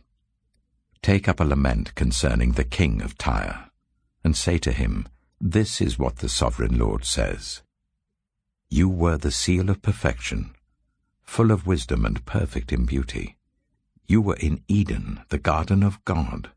take 1.03 1.29
up 1.29 1.41
a 1.41 1.45
lament 1.45 1.97
concerning 1.97 2.53
the 2.53 2.63
king 2.63 3.03
of 3.03 3.19
Tyre, 3.19 3.69
and 4.23 4.37
say 4.37 4.57
to 4.59 4.71
him, 4.71 5.09
This 5.41 5.81
is 5.81 5.99
what 5.99 6.19
the 6.19 6.29
sovereign 6.29 6.79
Lord 6.79 7.05
says. 7.05 7.61
You 8.69 8.89
were 8.89 9.19
the 9.19 9.33
seal 9.33 9.69
of 9.69 9.83
perfection, 9.83 10.55
full 11.25 11.51
of 11.51 11.67
wisdom 11.67 12.07
and 12.07 12.25
perfect 12.25 12.73
in 12.73 12.87
beauty. 12.87 13.37
You 14.07 14.23
were 14.23 14.37
in 14.37 14.63
Eden, 14.69 15.23
the 15.29 15.39
garden 15.39 15.83
of 15.83 16.03
God. 16.05 16.53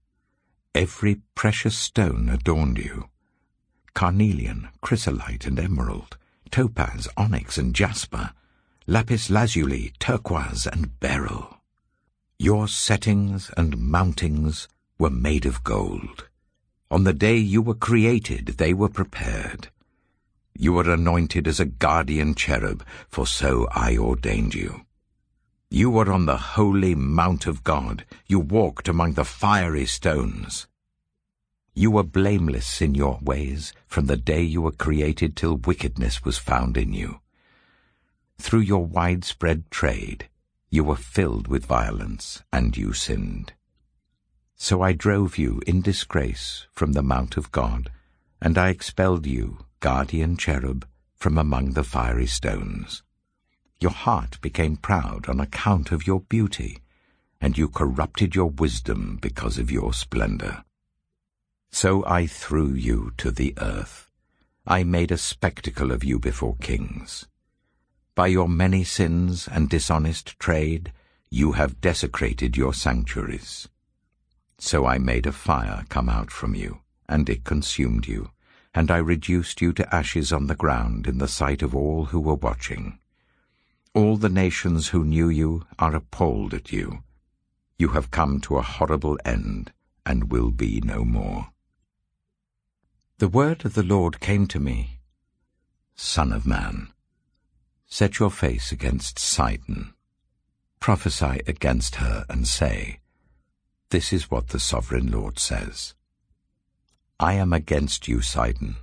Every 0.76 1.22
precious 1.34 1.76
stone 1.76 2.30
adorned 2.30 2.78
you. 2.78 3.10
Carnelian, 3.96 4.70
chrysolite, 4.80 5.48
and 5.48 5.60
emerald, 5.60 6.18
topaz, 6.52 7.08
onyx, 7.18 7.58
and 7.58 7.74
jasper, 7.74 8.30
lapis 8.86 9.32
lazuli, 9.32 9.92
turquoise, 9.98 10.68
and 10.68 11.00
beryl. 11.00 11.58
Your 12.40 12.68
settings 12.68 13.52
and 13.56 13.78
mountings 13.78 14.68
were 14.98 15.10
made 15.10 15.46
of 15.46 15.64
gold. 15.64 16.28
On 16.90 17.04
the 17.04 17.14
day 17.14 17.38
you 17.38 17.62
were 17.62 17.74
created, 17.74 18.56
they 18.58 18.74
were 18.74 18.90
prepared. 18.90 19.70
You 20.56 20.74
were 20.74 20.92
anointed 20.92 21.48
as 21.48 21.60
a 21.60 21.66
guardian 21.66 22.36
cherub, 22.36 22.86
for 23.08 23.26
so 23.26 23.68
I 23.72 23.98
ordained 23.98 24.56
you. 24.56 24.86
You 25.70 25.90
were 25.90 26.12
on 26.12 26.26
the 26.26 26.38
holy 26.38 26.94
mount 26.94 27.48
of 27.48 27.64
God. 27.64 28.06
You 28.28 28.40
walked 28.40 28.88
among 28.88 29.14
the 29.14 29.26
fiery 29.26 29.86
stones. 29.86 30.68
You 31.74 31.90
were 31.90 32.04
blameless 32.04 32.82
in 32.82 32.94
your 32.94 33.20
ways 33.24 33.74
from 33.88 34.06
the 34.06 34.18
day 34.18 34.44
you 34.44 34.62
were 34.62 34.72
created 34.72 35.36
till 35.36 35.58
wickedness 35.58 36.24
was 36.24 36.38
found 36.38 36.78
in 36.78 36.94
you. 36.94 37.22
Through 38.38 38.60
your 38.62 38.86
widespread 38.86 39.72
trade, 39.72 40.30
you 40.74 40.84
were 40.84 40.96
filled 40.96 41.48
with 41.48 41.68
violence, 41.68 42.42
and 42.52 42.76
you 42.76 42.94
sinned. 42.94 43.54
So 44.56 44.82
I 44.82 44.94
drove 44.94 45.38
you 45.38 45.62
in 45.68 45.84
disgrace 45.84 46.66
from 46.72 46.94
the 46.94 47.04
mount 47.04 47.38
of 47.38 47.52
God, 47.52 47.92
and 48.42 48.58
I 48.58 48.70
expelled 48.70 49.28
you, 49.28 49.66
guardian 49.82 50.36
cherub, 50.36 50.88
from 51.14 51.38
among 51.38 51.74
the 51.74 51.84
fiery 51.84 52.26
stones. 52.26 53.04
Your 53.80 53.92
heart 53.92 54.42
became 54.42 54.76
proud 54.78 55.30
on 55.30 55.40
account 55.40 55.92
of 55.92 56.08
your 56.08 56.22
beauty, 56.22 56.82
and 57.40 57.56
you 57.56 57.70
corrupted 57.70 58.34
your 58.34 58.50
wisdom 58.50 59.20
because 59.22 59.60
of 59.60 59.70
your 59.70 59.94
splendor. 59.94 60.64
So 61.70 62.04
I 62.08 62.26
threw 62.26 62.74
you 62.74 63.14
to 63.18 63.30
the 63.30 63.54
earth. 63.60 64.10
I 64.66 64.84
made 64.84 65.12
a 65.12 65.20
spectacle 65.20 65.92
of 65.92 66.04
you 66.04 66.18
before 66.18 66.56
kings. 66.56 67.28
By 68.16 68.28
your 68.28 68.48
many 68.48 68.84
sins 68.84 69.50
and 69.52 69.68
dishonest 69.68 70.38
trade, 70.38 70.94
you 71.32 71.54
have 71.54 71.82
desecrated 71.82 72.56
your 72.56 72.72
sanctuaries. 72.72 73.68
So 74.60 74.86
I 74.86 75.00
made 75.00 75.26
a 75.26 75.32
fire 75.32 75.84
come 75.90 76.10
out 76.10 76.30
from 76.30 76.54
you, 76.54 76.82
and 77.10 77.28
it 77.28 77.44
consumed 77.44 78.08
you, 78.08 78.30
and 78.76 78.92
I 78.92 78.98
reduced 78.98 79.62
you 79.62 79.74
to 79.74 79.96
ashes 79.96 80.32
on 80.32 80.46
the 80.46 80.56
ground 80.56 81.08
in 81.08 81.18
the 81.18 81.28
sight 81.28 81.64
of 81.64 81.76
all 81.76 82.06
who 82.06 82.20
were 82.20 82.36
watching. 82.36 83.00
All 83.96 84.18
the 84.18 84.30
nations 84.30 84.90
who 84.90 85.04
knew 85.04 85.28
you 85.28 85.66
are 85.80 85.96
appalled 85.96 86.54
at 86.54 86.72
you. 86.72 87.04
You 87.80 87.90
have 87.90 88.12
come 88.12 88.40
to 88.42 88.58
a 88.58 88.62
horrible 88.62 89.18
end, 89.26 89.72
and 90.06 90.32
will 90.32 90.52
be 90.52 90.82
no 90.82 91.04
more. 91.04 91.50
The 93.18 93.28
word 93.28 93.66
of 93.66 93.74
the 93.74 93.82
Lord 93.82 94.20
came 94.20 94.46
to 94.48 94.60
me, 94.60 95.00
Son 95.96 96.32
of 96.32 96.46
man, 96.46 96.93
Set 97.94 98.18
your 98.18 98.32
face 98.32 98.72
against 98.72 99.20
Sidon. 99.20 99.94
Prophesy 100.80 101.42
against 101.46 101.98
her 101.98 102.26
and 102.28 102.48
say, 102.48 103.02
This 103.92 104.12
is 104.12 104.32
what 104.32 104.48
the 104.48 104.60
Sovereign 104.60 105.12
Lord 105.12 105.38
says. 105.38 105.94
I 107.20 107.34
am 107.34 107.54
against 107.54 108.08
you, 108.08 108.20
Sidon, 108.22 108.78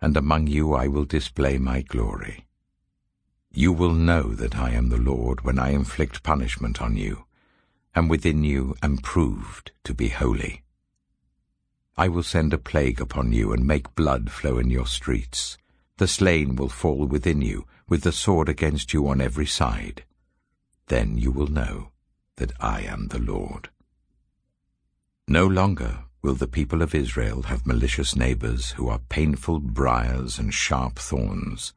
and 0.00 0.16
among 0.16 0.46
you 0.46 0.72
I 0.72 0.86
will 0.86 1.04
display 1.04 1.58
my 1.58 1.80
glory. 1.80 2.46
You 3.50 3.72
will 3.72 3.92
know 3.92 4.32
that 4.36 4.54
I 4.54 4.70
am 4.70 4.90
the 4.90 4.98
Lord 4.98 5.40
when 5.40 5.58
I 5.58 5.70
inflict 5.70 6.22
punishment 6.22 6.80
on 6.80 6.96
you, 6.96 7.24
and 7.92 8.08
within 8.08 8.44
you 8.44 8.76
am 8.84 8.98
proved 8.98 9.72
to 9.82 9.92
be 9.92 10.10
holy. 10.10 10.62
I 11.96 12.06
will 12.06 12.22
send 12.22 12.54
a 12.54 12.58
plague 12.58 13.00
upon 13.00 13.32
you 13.32 13.52
and 13.52 13.66
make 13.66 13.96
blood 13.96 14.30
flow 14.30 14.58
in 14.58 14.70
your 14.70 14.86
streets. 14.86 15.58
The 15.98 16.08
slain 16.08 16.54
will 16.54 16.68
fall 16.68 17.06
within 17.06 17.42
you, 17.42 17.66
with 17.88 18.02
the 18.02 18.12
sword 18.12 18.48
against 18.48 18.94
you 18.94 19.08
on 19.08 19.20
every 19.20 19.46
side. 19.46 20.04
Then 20.86 21.18
you 21.18 21.32
will 21.32 21.48
know 21.48 21.90
that 22.36 22.52
I 22.60 22.82
am 22.82 23.08
the 23.08 23.18
Lord. 23.18 23.68
No 25.26 25.44
longer 25.46 26.04
will 26.22 26.34
the 26.34 26.46
people 26.46 26.82
of 26.82 26.94
Israel 26.94 27.42
have 27.42 27.66
malicious 27.66 28.14
neighbors 28.14 28.70
who 28.72 28.88
are 28.88 29.00
painful 29.08 29.58
briars 29.58 30.38
and 30.38 30.54
sharp 30.54 31.00
thorns. 31.00 31.74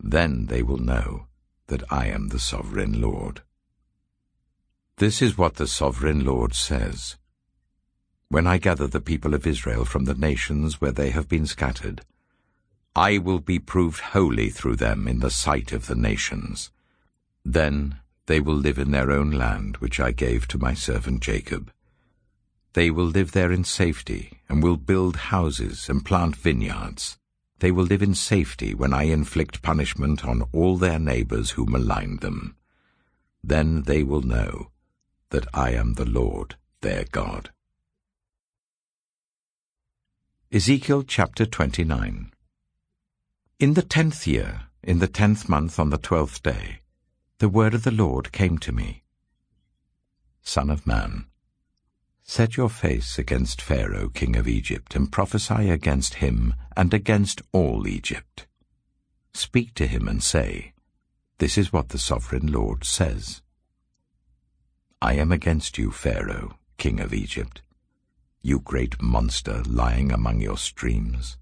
Then 0.00 0.46
they 0.46 0.62
will 0.64 0.78
know 0.78 1.26
that 1.68 1.84
I 1.88 2.06
am 2.06 2.28
the 2.28 2.40
sovereign 2.40 3.00
Lord. 3.00 3.42
This 4.96 5.22
is 5.22 5.38
what 5.38 5.54
the 5.54 5.68
sovereign 5.68 6.24
Lord 6.24 6.52
says. 6.52 7.16
When 8.28 8.48
I 8.48 8.58
gather 8.58 8.88
the 8.88 9.00
people 9.00 9.34
of 9.34 9.46
Israel 9.46 9.84
from 9.84 10.06
the 10.06 10.14
nations 10.14 10.80
where 10.80 10.92
they 10.92 11.10
have 11.10 11.28
been 11.28 11.46
scattered, 11.46 12.04
I 12.96 13.18
will 13.18 13.38
be 13.38 13.58
proved 13.58 14.00
holy 14.00 14.50
through 14.50 14.76
them 14.76 15.06
in 15.06 15.20
the 15.20 15.30
sight 15.30 15.70
of 15.72 15.86
the 15.86 15.94
nations. 15.94 16.70
Then 17.44 18.00
they 18.26 18.40
will 18.40 18.56
live 18.56 18.78
in 18.78 18.90
their 18.90 19.12
own 19.12 19.30
land 19.30 19.76
which 19.76 20.00
I 20.00 20.10
gave 20.10 20.48
to 20.48 20.58
my 20.58 20.74
servant 20.74 21.20
Jacob. 21.22 21.72
They 22.72 22.90
will 22.90 23.06
live 23.06 23.32
there 23.32 23.52
in 23.52 23.64
safety, 23.64 24.38
and 24.48 24.62
will 24.62 24.76
build 24.76 25.16
houses 25.16 25.88
and 25.88 26.04
plant 26.04 26.36
vineyards. 26.36 27.18
They 27.58 27.70
will 27.70 27.84
live 27.84 28.02
in 28.02 28.14
safety 28.14 28.74
when 28.74 28.94
I 28.94 29.04
inflict 29.04 29.62
punishment 29.62 30.24
on 30.24 30.48
all 30.52 30.76
their 30.76 30.98
neighbors 30.98 31.50
who 31.50 31.66
maligned 31.66 32.20
them. 32.20 32.56
Then 33.42 33.82
they 33.82 34.02
will 34.02 34.22
know 34.22 34.70
that 35.30 35.46
I 35.54 35.72
am 35.72 35.94
the 35.94 36.08
Lord 36.08 36.56
their 36.80 37.04
God. 37.04 37.50
Ezekiel 40.52 41.04
chapter 41.04 41.46
29 41.46 42.32
in 43.60 43.74
the 43.74 43.82
tenth 43.82 44.26
year, 44.26 44.62
in 44.82 45.00
the 45.00 45.06
tenth 45.06 45.46
month 45.46 45.78
on 45.78 45.90
the 45.90 45.98
twelfth 45.98 46.42
day, 46.42 46.80
the 47.40 47.48
word 47.48 47.74
of 47.74 47.84
the 47.84 47.90
Lord 47.90 48.32
came 48.32 48.56
to 48.56 48.72
me. 48.72 49.02
Son 50.40 50.70
of 50.70 50.86
man, 50.86 51.26
set 52.22 52.56
your 52.56 52.70
face 52.70 53.18
against 53.18 53.60
Pharaoh 53.60 54.08
king 54.08 54.34
of 54.34 54.48
Egypt, 54.48 54.96
and 54.96 55.12
prophesy 55.12 55.68
against 55.68 56.14
him 56.14 56.54
and 56.74 56.94
against 56.94 57.42
all 57.52 57.86
Egypt. 57.86 58.46
Speak 59.34 59.74
to 59.74 59.86
him 59.86 60.08
and 60.08 60.22
say, 60.22 60.72
This 61.36 61.58
is 61.58 61.70
what 61.70 61.90
the 61.90 61.98
sovereign 61.98 62.50
Lord 62.50 62.82
says. 62.84 63.42
I 65.02 65.14
am 65.14 65.30
against 65.30 65.76
you, 65.76 65.90
Pharaoh, 65.90 66.56
king 66.78 66.98
of 66.98 67.12
Egypt, 67.12 67.60
you 68.40 68.58
great 68.58 69.02
monster 69.02 69.62
lying 69.66 70.10
among 70.10 70.40
your 70.40 70.56
streams. 70.56 71.36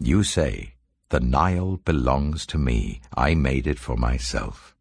You 0.00 0.24
say, 0.24 0.71
the 1.12 1.20
Nile 1.20 1.76
belongs 1.84 2.46
to 2.46 2.56
me. 2.56 3.02
I 3.14 3.34
made 3.34 3.66
it 3.66 3.78
for 3.78 3.98
myself. 3.98 4.74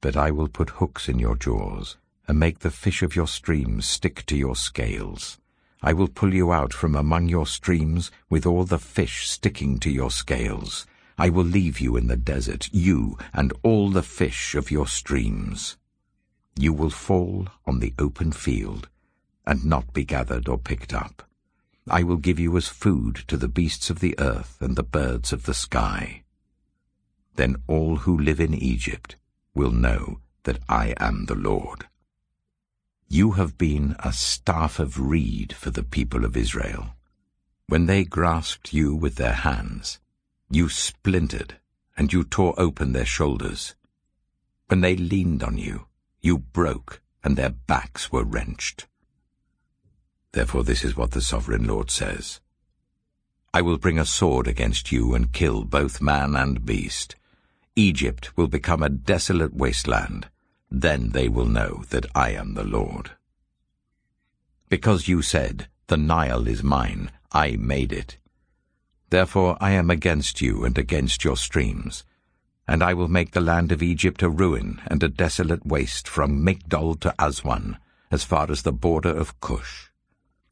But 0.00 0.16
I 0.16 0.30
will 0.30 0.46
put 0.46 0.78
hooks 0.78 1.08
in 1.08 1.18
your 1.18 1.34
jaws 1.34 1.96
and 2.28 2.38
make 2.38 2.60
the 2.60 2.70
fish 2.70 3.02
of 3.02 3.16
your 3.16 3.26
streams 3.26 3.86
stick 3.86 4.24
to 4.26 4.36
your 4.36 4.54
scales. 4.54 5.40
I 5.82 5.94
will 5.94 6.06
pull 6.06 6.32
you 6.32 6.52
out 6.52 6.72
from 6.72 6.94
among 6.94 7.28
your 7.28 7.44
streams 7.44 8.12
with 8.30 8.46
all 8.46 8.62
the 8.62 8.78
fish 8.78 9.28
sticking 9.28 9.80
to 9.80 9.90
your 9.90 10.12
scales. 10.12 10.86
I 11.18 11.28
will 11.28 11.44
leave 11.44 11.80
you 11.80 11.96
in 11.96 12.06
the 12.06 12.16
desert, 12.16 12.68
you 12.70 13.18
and 13.32 13.52
all 13.64 13.90
the 13.90 14.04
fish 14.04 14.54
of 14.54 14.70
your 14.70 14.86
streams. 14.86 15.76
You 16.56 16.72
will 16.72 16.90
fall 16.90 17.48
on 17.66 17.80
the 17.80 17.94
open 17.98 18.30
field 18.30 18.88
and 19.44 19.64
not 19.64 19.92
be 19.92 20.04
gathered 20.04 20.48
or 20.48 20.56
picked 20.56 20.94
up. 20.94 21.24
I 21.88 22.02
will 22.02 22.16
give 22.16 22.40
you 22.40 22.56
as 22.56 22.68
food 22.68 23.24
to 23.28 23.36
the 23.36 23.48
beasts 23.48 23.90
of 23.90 24.00
the 24.00 24.14
earth 24.18 24.56
and 24.60 24.74
the 24.74 24.82
birds 24.82 25.32
of 25.32 25.44
the 25.44 25.52
sky. 25.54 26.22
Then 27.36 27.56
all 27.66 27.96
who 27.98 28.16
live 28.16 28.40
in 28.40 28.54
Egypt 28.54 29.16
will 29.54 29.70
know 29.70 30.20
that 30.44 30.60
I 30.68 30.94
am 30.98 31.26
the 31.26 31.34
Lord. 31.34 31.86
You 33.08 33.32
have 33.32 33.58
been 33.58 33.96
a 33.98 34.12
staff 34.12 34.78
of 34.78 34.98
reed 34.98 35.52
for 35.52 35.70
the 35.70 35.82
people 35.82 36.24
of 36.24 36.36
Israel. 36.36 36.94
When 37.66 37.86
they 37.86 38.04
grasped 38.04 38.72
you 38.72 38.94
with 38.94 39.16
their 39.16 39.32
hands, 39.32 40.00
you 40.50 40.68
splintered 40.68 41.58
and 41.96 42.12
you 42.12 42.24
tore 42.24 42.54
open 42.58 42.92
their 42.92 43.04
shoulders. 43.04 43.74
When 44.68 44.80
they 44.80 44.96
leaned 44.96 45.42
on 45.42 45.58
you, 45.58 45.86
you 46.20 46.38
broke 46.38 47.02
and 47.22 47.36
their 47.36 47.50
backs 47.50 48.10
were 48.10 48.24
wrenched. 48.24 48.86
Therefore 50.34 50.64
this 50.64 50.82
is 50.84 50.96
what 50.96 51.12
the 51.12 51.20
Sovereign 51.20 51.64
Lord 51.64 51.92
says. 51.92 52.40
I 53.52 53.62
will 53.62 53.78
bring 53.78 54.00
a 54.00 54.04
sword 54.04 54.48
against 54.48 54.90
you 54.90 55.14
and 55.14 55.32
kill 55.32 55.62
both 55.62 56.02
man 56.02 56.34
and 56.34 56.66
beast. 56.66 57.14
Egypt 57.76 58.36
will 58.36 58.48
become 58.48 58.82
a 58.82 58.88
desolate 58.88 59.54
wasteland. 59.54 60.28
Then 60.68 61.10
they 61.10 61.28
will 61.28 61.46
know 61.46 61.84
that 61.90 62.06
I 62.16 62.30
am 62.30 62.54
the 62.54 62.64
Lord. 62.64 63.12
Because 64.68 65.06
you 65.06 65.22
said, 65.22 65.68
The 65.86 65.96
Nile 65.96 66.48
is 66.48 66.64
mine, 66.64 67.12
I 67.30 67.54
made 67.54 67.92
it. 67.92 68.18
Therefore 69.10 69.56
I 69.60 69.70
am 69.70 69.88
against 69.88 70.40
you 70.40 70.64
and 70.64 70.76
against 70.76 71.22
your 71.22 71.36
streams, 71.36 72.02
and 72.66 72.82
I 72.82 72.92
will 72.92 73.06
make 73.06 73.30
the 73.30 73.40
land 73.40 73.70
of 73.70 73.84
Egypt 73.84 74.20
a 74.20 74.28
ruin 74.28 74.82
and 74.88 75.00
a 75.04 75.08
desolate 75.08 75.64
waste 75.64 76.08
from 76.08 76.44
Migdol 76.44 76.98
to 77.02 77.14
Aswan, 77.20 77.78
as 78.10 78.24
far 78.24 78.50
as 78.50 78.62
the 78.62 78.72
border 78.72 79.14
of 79.14 79.38
Cush. 79.40 79.92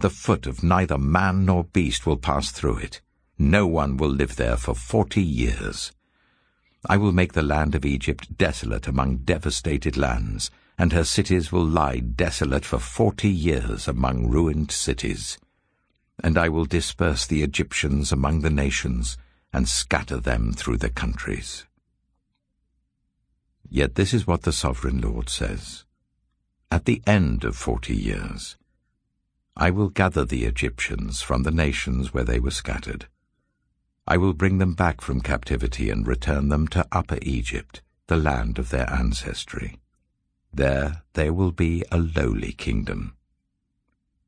The 0.02 0.10
foot 0.10 0.48
of 0.48 0.64
neither 0.64 0.98
man 0.98 1.44
nor 1.44 1.62
beast 1.62 2.06
will 2.06 2.16
pass 2.16 2.50
through 2.50 2.78
it. 2.78 3.00
No 3.38 3.68
one 3.68 3.96
will 3.96 4.10
live 4.10 4.34
there 4.34 4.56
for 4.56 4.74
forty 4.74 5.22
years. 5.22 5.92
I 6.88 6.96
will 6.96 7.12
make 7.12 7.34
the 7.34 7.42
land 7.54 7.76
of 7.76 7.84
Egypt 7.84 8.36
desolate 8.36 8.88
among 8.88 9.18
devastated 9.18 9.96
lands, 9.96 10.50
and 10.76 10.92
her 10.92 11.04
cities 11.04 11.52
will 11.52 11.64
lie 11.64 12.00
desolate 12.00 12.64
for 12.64 12.80
forty 12.80 13.30
years 13.30 13.86
among 13.86 14.26
ruined 14.26 14.72
cities. 14.72 15.38
And 16.18 16.36
I 16.36 16.48
will 16.48 16.64
disperse 16.64 17.24
the 17.24 17.44
Egyptians 17.44 18.10
among 18.10 18.40
the 18.40 18.50
nations, 18.50 19.16
and 19.52 19.68
scatter 19.68 20.18
them 20.18 20.52
through 20.52 20.78
the 20.78 20.90
countries. 20.90 21.64
Yet 23.70 23.94
this 23.94 24.12
is 24.12 24.26
what 24.26 24.42
the 24.42 24.52
Sovereign 24.52 25.00
Lord 25.00 25.28
says. 25.28 25.84
At 26.72 26.86
the 26.86 27.02
end 27.06 27.44
of 27.44 27.54
forty 27.54 27.94
years, 27.94 28.56
I 29.56 29.70
will 29.70 29.90
gather 29.90 30.24
the 30.24 30.44
Egyptians 30.44 31.20
from 31.20 31.42
the 31.42 31.50
nations 31.50 32.14
where 32.14 32.24
they 32.24 32.40
were 32.40 32.50
scattered. 32.50 33.06
I 34.06 34.16
will 34.16 34.32
bring 34.32 34.58
them 34.58 34.74
back 34.74 35.00
from 35.00 35.20
captivity 35.20 35.90
and 35.90 36.06
return 36.06 36.48
them 36.48 36.66
to 36.68 36.86
Upper 36.90 37.18
Egypt, 37.22 37.82
the 38.06 38.16
land 38.16 38.58
of 38.58 38.70
their 38.70 38.90
ancestry. 38.90 39.78
There 40.52 41.02
they 41.12 41.30
will 41.30 41.52
be 41.52 41.84
a 41.90 41.98
lowly 41.98 42.52
kingdom. 42.52 43.14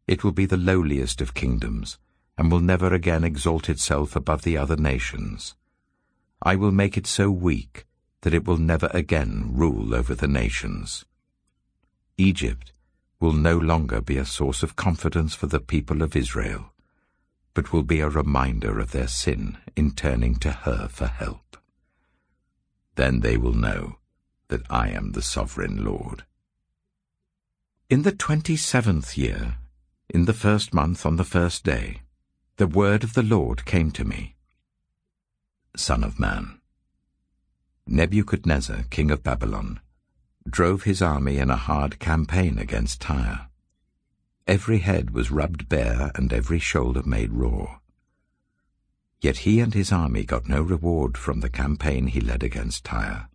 It 0.06 0.22
will 0.22 0.32
be 0.32 0.46
the 0.46 0.56
lowliest 0.56 1.20
of 1.20 1.34
kingdoms, 1.34 1.98
and 2.36 2.52
will 2.52 2.60
never 2.60 2.92
again 2.92 3.24
exalt 3.24 3.68
itself 3.68 4.14
above 4.14 4.42
the 4.42 4.56
other 4.56 4.76
nations. 4.76 5.54
I 6.42 6.56
will 6.56 6.72
make 6.72 6.96
it 6.96 7.06
so 7.06 7.30
weak 7.30 7.86
that 8.20 8.34
it 8.34 8.46
will 8.46 8.58
never 8.58 8.90
again 8.92 9.50
rule 9.54 9.94
over 9.94 10.14
the 10.14 10.28
nations. 10.28 11.04
Egypt 12.18 12.72
will 13.20 13.32
no 13.32 13.56
longer 13.56 14.00
be 14.00 14.18
a 14.18 14.24
source 14.24 14.62
of 14.62 14.76
confidence 14.76 15.34
for 15.34 15.46
the 15.46 15.60
people 15.60 16.02
of 16.02 16.16
Israel, 16.16 16.72
but 17.54 17.72
will 17.72 17.82
be 17.82 18.00
a 18.00 18.08
reminder 18.08 18.78
of 18.80 18.90
their 18.90 19.08
sin 19.08 19.58
in 19.76 19.92
turning 19.92 20.34
to 20.36 20.50
her 20.50 20.88
for 20.88 21.06
help. 21.06 21.56
Then 22.96 23.20
they 23.20 23.36
will 23.36 23.54
know 23.54 23.96
that 24.48 24.70
I 24.70 24.88
am 24.88 25.12
the 25.12 25.22
sovereign 25.22 25.84
Lord. 25.84 26.24
In 27.88 28.02
the 28.02 28.12
twenty-seventh 28.12 29.16
year, 29.16 29.56
in 30.08 30.26
the 30.26 30.32
first 30.32 30.74
month 30.74 31.06
on 31.06 31.16
the 31.16 31.24
first 31.24 31.64
day, 31.64 32.02
the 32.56 32.66
word 32.66 33.02
of 33.02 33.14
the 33.14 33.22
Lord 33.22 33.64
came 33.64 33.90
to 33.92 34.04
me. 34.04 34.36
Son 35.76 36.04
of 36.04 36.20
man, 36.20 36.60
Nebuchadnezzar, 37.86 38.84
king 38.90 39.10
of 39.10 39.22
Babylon, 39.22 39.80
drove 40.48 40.82
his 40.82 41.00
army 41.00 41.38
in 41.38 41.50
a 41.50 41.56
hard 41.56 41.98
campaign 41.98 42.58
against 42.58 43.00
Tyre. 43.00 43.48
Every 44.46 44.80
head 44.80 45.10
was 45.10 45.30
rubbed 45.30 45.68
bare 45.68 46.10
and 46.14 46.32
every 46.32 46.58
shoulder 46.58 47.02
made 47.02 47.32
raw. 47.32 47.78
Yet 49.20 49.38
he 49.38 49.60
and 49.60 49.72
his 49.72 49.90
army 49.90 50.24
got 50.24 50.48
no 50.48 50.60
reward 50.60 51.16
from 51.16 51.40
the 51.40 51.48
campaign 51.48 52.08
he 52.08 52.20
led 52.20 52.42
against 52.42 52.84
Tyre. 52.84 53.28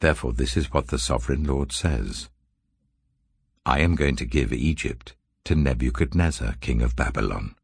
Therefore 0.00 0.34
this 0.34 0.58
is 0.58 0.72
what 0.72 0.88
the 0.88 0.98
Sovereign 0.98 1.44
Lord 1.44 1.72
says. 1.72 2.28
I 3.64 3.80
am 3.80 3.94
going 3.94 4.16
to 4.16 4.26
give 4.26 4.52
Egypt 4.52 5.16
to 5.44 5.54
Nebuchadnezzar, 5.54 6.56
king 6.60 6.82
of 6.82 6.96
Babylon, 6.96 7.54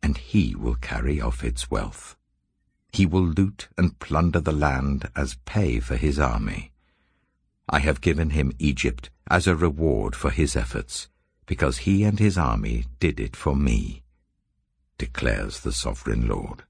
and 0.00 0.16
he 0.16 0.54
will 0.54 0.76
carry 0.76 1.20
off 1.20 1.42
its 1.42 1.72
wealth. 1.72 2.16
He 2.92 3.04
will 3.04 3.26
loot 3.26 3.68
and 3.76 3.98
plunder 3.98 4.40
the 4.40 4.52
land 4.52 5.10
as 5.16 5.38
pay 5.44 5.80
for 5.80 5.96
his 5.96 6.20
army. 6.20 6.72
I 7.68 7.80
have 7.80 8.00
given 8.00 8.30
him 8.30 8.52
Egypt 8.58 9.10
as 9.30 9.46
a 9.46 9.54
reward 9.54 10.16
for 10.16 10.30
his 10.30 10.56
efforts, 10.56 11.08
because 11.46 11.78
he 11.78 12.02
and 12.02 12.18
his 12.18 12.38
army 12.38 12.86
did 12.98 13.20
it 13.20 13.36
for 13.36 13.54
me, 13.54 14.02
declares 14.96 15.60
the 15.60 15.72
Sovereign 15.72 16.26
Lord. 16.26 16.64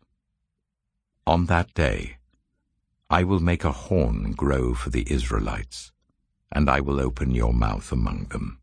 On 1.27 1.47
that 1.47 1.73
day, 1.75 2.17
I 3.11 3.23
will 3.23 3.41
make 3.41 3.65
a 3.65 3.73
horn 3.73 4.33
grow 4.33 4.75
for 4.75 4.91
the 4.91 5.07
Israelites, 5.11 5.93
and 6.51 6.69
I 6.69 6.81
will 6.81 7.01
open 7.01 7.31
your 7.35 7.53
mouth 7.53 7.93
among 7.93 8.27
them. 8.27 8.59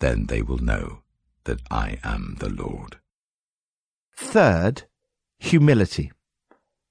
Then 0.00 0.26
they 0.26 0.42
will 0.42 0.58
know 0.58 1.00
that 1.44 1.60
I 1.70 1.98
am 2.02 2.36
the 2.40 2.50
Lord. 2.50 2.98
Third, 4.16 4.84
humility. 5.38 6.12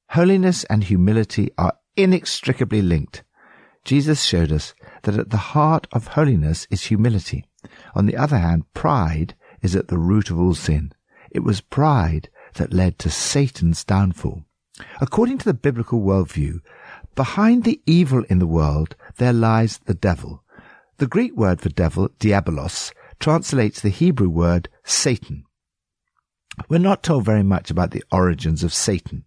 Holiness 0.10 0.64
and 0.66 0.84
humility 0.84 1.52
are 1.58 1.78
inextricably 1.96 2.82
linked. 2.82 3.24
Jesus 3.86 4.24
showed 4.24 4.52
us 4.52 4.74
that 5.04 5.18
at 5.18 5.30
the 5.30 5.38
heart 5.38 5.88
of 5.92 6.08
holiness 6.08 6.68
is 6.70 6.86
humility. 6.86 7.46
On 7.96 8.06
the 8.06 8.18
other 8.18 8.38
hand, 8.38 8.72
pride 8.74 9.36
is 9.62 9.76
at 9.76 9.88
the 9.88 9.98
root 9.98 10.30
of 10.30 10.40
all 10.40 10.54
sin. 10.54 10.94
It 11.32 11.44
was 11.44 11.62
pride 11.62 12.30
that 12.56 12.74
led 12.74 13.00
to 13.00 13.10
Satan's 13.10 13.84
downfall. 13.84 14.46
According 15.02 15.40
to 15.40 15.46
the 15.46 15.54
biblical 15.54 16.02
worldview, 16.02 16.60
behind 17.16 17.64
the 17.64 17.82
evil 17.86 18.24
in 18.30 18.40
the 18.40 18.48
world 18.48 18.96
there 19.18 19.34
lies 19.34 19.80
the 19.80 19.94
devil. 19.94 20.44
The 20.98 21.08
Greek 21.08 21.36
word 21.36 21.62
for 21.62 21.70
devil, 21.70 22.10
diabolos, 22.20 22.92
translates 23.20 23.82
the 23.82 23.90
Hebrew 23.90 24.30
word 24.30 24.70
Satan. 24.84 25.46
We're 26.70 26.78
not 26.78 27.04
told 27.04 27.26
very 27.26 27.44
much 27.44 27.72
about 27.72 27.92
the 27.92 28.04
origins 28.12 28.64
of 28.64 28.74
Satan 28.74 29.26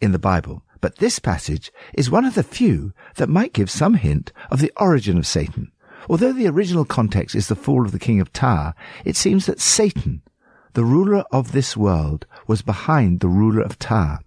in 0.00 0.12
the 0.12 0.18
Bible, 0.18 0.63
but 0.84 0.96
this 0.96 1.18
passage 1.18 1.72
is 1.94 2.10
one 2.10 2.26
of 2.26 2.34
the 2.34 2.42
few 2.42 2.92
that 3.14 3.30
might 3.30 3.54
give 3.54 3.70
some 3.70 3.94
hint 3.94 4.34
of 4.50 4.60
the 4.60 4.70
origin 4.76 5.16
of 5.16 5.26
Satan. 5.26 5.72
Although 6.10 6.34
the 6.34 6.46
original 6.46 6.84
context 6.84 7.34
is 7.34 7.48
the 7.48 7.56
fall 7.56 7.86
of 7.86 7.92
the 7.92 7.98
king 7.98 8.20
of 8.20 8.34
Tyre, 8.34 8.74
it 9.02 9.16
seems 9.16 9.46
that 9.46 9.62
Satan, 9.62 10.20
the 10.74 10.84
ruler 10.84 11.24
of 11.32 11.52
this 11.52 11.74
world, 11.74 12.26
was 12.46 12.60
behind 12.60 13.20
the 13.20 13.28
ruler 13.28 13.62
of 13.62 13.78
Tyre. 13.78 14.18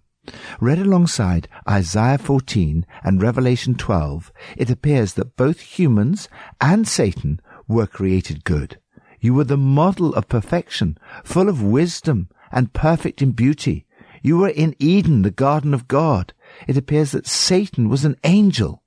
Read 0.60 0.80
alongside 0.80 1.46
Isaiah 1.70 2.18
14 2.18 2.84
and 3.04 3.22
Revelation 3.22 3.76
12, 3.76 4.32
it 4.56 4.68
appears 4.68 5.12
that 5.12 5.36
both 5.36 5.60
humans 5.60 6.28
and 6.60 6.88
Satan 6.88 7.40
were 7.68 7.86
created 7.86 8.42
good. 8.42 8.80
You 9.20 9.32
were 9.32 9.44
the 9.44 9.56
model 9.56 10.12
of 10.12 10.28
perfection, 10.28 10.98
full 11.22 11.48
of 11.48 11.62
wisdom 11.62 12.28
and 12.50 12.72
perfect 12.72 13.22
in 13.22 13.30
beauty. 13.30 13.86
You 14.24 14.38
were 14.38 14.48
in 14.48 14.74
Eden, 14.80 15.22
the 15.22 15.30
garden 15.30 15.72
of 15.72 15.86
God 15.86 16.32
it 16.66 16.76
appears 16.76 17.12
that 17.12 17.26
Satan 17.26 17.88
was 17.88 18.04
an 18.04 18.16
angel. 18.24 18.82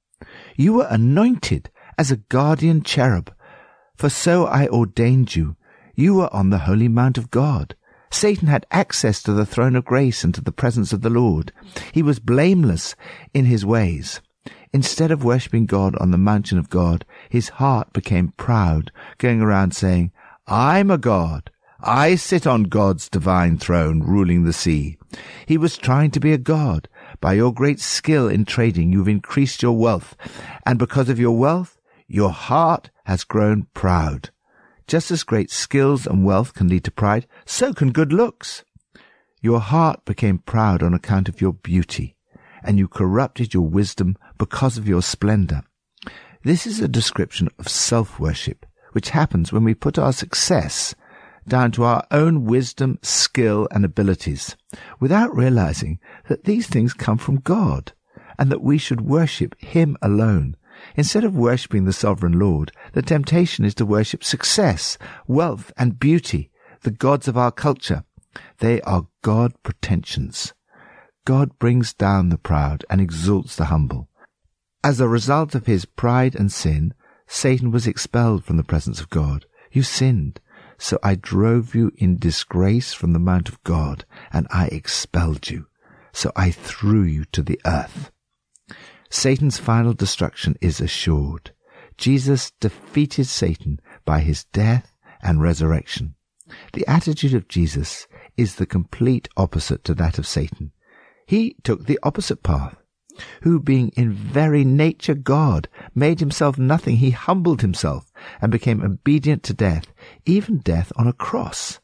You 0.55 0.73
were 0.73 0.87
anointed 0.89 1.69
as 1.97 2.11
a 2.11 2.17
guardian 2.17 2.83
cherub, 2.83 3.33
for 3.95 4.09
so 4.09 4.45
I 4.45 4.67
ordained 4.67 5.35
you. 5.35 5.55
You 5.95 6.15
were 6.15 6.33
on 6.33 6.49
the 6.49 6.59
holy 6.59 6.87
mount 6.87 7.17
of 7.17 7.31
God. 7.31 7.75
Satan 8.11 8.47
had 8.47 8.65
access 8.71 9.23
to 9.23 9.33
the 9.33 9.45
throne 9.45 9.75
of 9.75 9.85
grace 9.85 10.23
and 10.23 10.33
to 10.35 10.41
the 10.41 10.51
presence 10.51 10.91
of 10.91 11.01
the 11.01 11.09
Lord. 11.09 11.53
He 11.93 12.03
was 12.03 12.19
blameless 12.19 12.95
in 13.33 13.45
his 13.45 13.65
ways. 13.65 14.21
Instead 14.73 15.11
of 15.11 15.23
worshipping 15.23 15.65
God 15.65 15.95
on 15.97 16.11
the 16.11 16.17
mountain 16.17 16.57
of 16.57 16.69
God, 16.69 17.05
his 17.29 17.49
heart 17.49 17.93
became 17.93 18.33
proud, 18.37 18.91
going 19.17 19.41
around 19.41 19.75
saying, 19.75 20.11
I'm 20.47 20.89
a 20.89 20.97
god. 20.97 21.51
I 21.81 22.15
sit 22.15 22.45
on 22.45 22.63
God's 22.63 23.09
divine 23.09 23.57
throne, 23.57 24.01
ruling 24.01 24.43
the 24.43 24.53
sea. 24.53 24.97
He 25.45 25.57
was 25.57 25.77
trying 25.77 26.11
to 26.11 26.19
be 26.19 26.31
a 26.31 26.37
god. 26.37 26.87
By 27.21 27.33
your 27.33 27.53
great 27.53 27.79
skill 27.79 28.27
in 28.27 28.45
trading, 28.45 28.91
you've 28.91 29.07
increased 29.07 29.61
your 29.61 29.77
wealth. 29.77 30.17
And 30.65 30.79
because 30.79 31.07
of 31.07 31.19
your 31.19 31.37
wealth, 31.37 31.77
your 32.07 32.31
heart 32.31 32.89
has 33.05 33.23
grown 33.23 33.67
proud. 33.75 34.31
Just 34.87 35.11
as 35.11 35.23
great 35.23 35.51
skills 35.51 36.07
and 36.07 36.25
wealth 36.25 36.55
can 36.55 36.67
lead 36.67 36.83
to 36.85 36.91
pride, 36.91 37.27
so 37.45 37.73
can 37.73 37.91
good 37.91 38.11
looks. 38.11 38.65
Your 39.39 39.59
heart 39.59 40.03
became 40.03 40.39
proud 40.39 40.81
on 40.81 40.95
account 40.95 41.29
of 41.29 41.39
your 41.39 41.53
beauty, 41.53 42.17
and 42.63 42.79
you 42.79 42.87
corrupted 42.87 43.53
your 43.53 43.67
wisdom 43.67 44.17
because 44.39 44.77
of 44.77 44.87
your 44.87 45.03
splendor. 45.03 45.61
This 46.43 46.65
is 46.65 46.79
a 46.79 46.87
description 46.87 47.49
of 47.59 47.67
self-worship, 47.69 48.65
which 48.93 49.11
happens 49.11 49.53
when 49.53 49.63
we 49.63 49.75
put 49.75 49.99
our 49.99 50.11
success 50.11 50.95
down 51.47 51.71
to 51.73 51.83
our 51.83 52.03
own 52.09 52.45
wisdom, 52.45 52.97
skill, 53.03 53.67
and 53.71 53.85
abilities, 53.85 54.55
without 54.99 55.35
realizing 55.35 55.99
that 56.27 56.45
these 56.45 56.67
things 56.67 56.93
come 56.93 57.17
from 57.17 57.39
God, 57.39 57.93
and 58.37 58.51
that 58.51 58.61
we 58.61 58.77
should 58.77 59.01
worship 59.01 59.55
Him 59.59 59.97
alone. 60.01 60.55
Instead 60.95 61.23
of 61.23 61.35
worshipping 61.35 61.85
the 61.85 61.93
sovereign 61.93 62.39
Lord, 62.39 62.71
the 62.93 63.01
temptation 63.01 63.65
is 63.65 63.75
to 63.75 63.85
worship 63.85 64.23
success, 64.23 64.97
wealth, 65.27 65.71
and 65.77 65.99
beauty, 65.99 66.49
the 66.81 66.91
gods 66.91 67.27
of 67.27 67.37
our 67.37 67.51
culture. 67.51 68.03
They 68.59 68.81
are 68.81 69.07
God 69.21 69.53
pretensions. 69.61 70.53
God 71.25 71.59
brings 71.59 71.93
down 71.93 72.29
the 72.29 72.37
proud 72.37 72.83
and 72.89 72.99
exalts 72.99 73.55
the 73.55 73.65
humble. 73.65 74.09
As 74.83 74.99
a 74.99 75.07
result 75.07 75.53
of 75.53 75.67
his 75.67 75.85
pride 75.85 76.33
and 76.33 76.51
sin, 76.51 76.93
Satan 77.27 77.71
was 77.71 77.85
expelled 77.85 78.43
from 78.43 78.57
the 78.57 78.63
presence 78.63 78.99
of 78.99 79.09
God. 79.09 79.45
You 79.71 79.83
sinned, 79.83 80.39
so 80.81 80.97
I 81.03 81.13
drove 81.13 81.75
you 81.75 81.91
in 81.97 82.17
disgrace 82.17 82.91
from 82.91 83.13
the 83.13 83.19
mount 83.19 83.49
of 83.49 83.63
God, 83.63 84.03
and 84.33 84.47
I 84.49 84.65
expelled 84.65 85.47
you. 85.47 85.67
So 86.11 86.31
I 86.35 86.49
threw 86.49 87.03
you 87.03 87.25
to 87.33 87.43
the 87.43 87.61
earth. 87.67 88.09
Satan's 89.07 89.59
final 89.59 89.93
destruction 89.93 90.57
is 90.59 90.81
assured. 90.81 91.51
Jesus 91.99 92.49
defeated 92.59 93.27
Satan 93.27 93.79
by 94.05 94.21
his 94.21 94.45
death 94.45 94.91
and 95.21 95.39
resurrection. 95.39 96.15
The 96.73 96.87
attitude 96.87 97.35
of 97.35 97.47
Jesus 97.47 98.07
is 98.35 98.55
the 98.55 98.65
complete 98.65 99.29
opposite 99.37 99.83
to 99.83 99.93
that 99.93 100.17
of 100.17 100.25
Satan. 100.25 100.71
He 101.27 101.57
took 101.63 101.85
the 101.85 101.99
opposite 102.01 102.41
path. 102.41 102.80
Who 103.43 103.59
being 103.59 103.89
in 103.89 104.11
very 104.11 104.63
nature 104.63 105.13
God, 105.15 105.67
made 105.93 106.19
himself 106.19 106.57
nothing, 106.57 106.97
he 106.97 107.11
humbled 107.11 107.61
himself 107.61 108.11
and 108.41 108.51
became 108.51 108.81
obedient 108.81 109.43
to 109.43 109.53
death, 109.53 109.85
even 110.25 110.59
death 110.59 110.91
on 110.95 111.07
a 111.07 111.13
cross. 111.13 111.79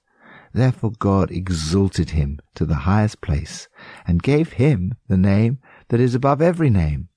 Therefore 0.54 0.92
God 0.98 1.32
exalted 1.32 2.12
him 2.12 2.40
to 2.56 2.66
the 2.66 2.76
highest 2.76 3.22
place 3.22 3.68
and 4.06 4.24
gave 4.24 4.54
him 4.54 4.96
the 5.08 5.18
name 5.18 5.60
that 5.90 6.00
is 6.00 6.16
above 6.16 6.42
every 6.42 6.70
name, 6.70 7.10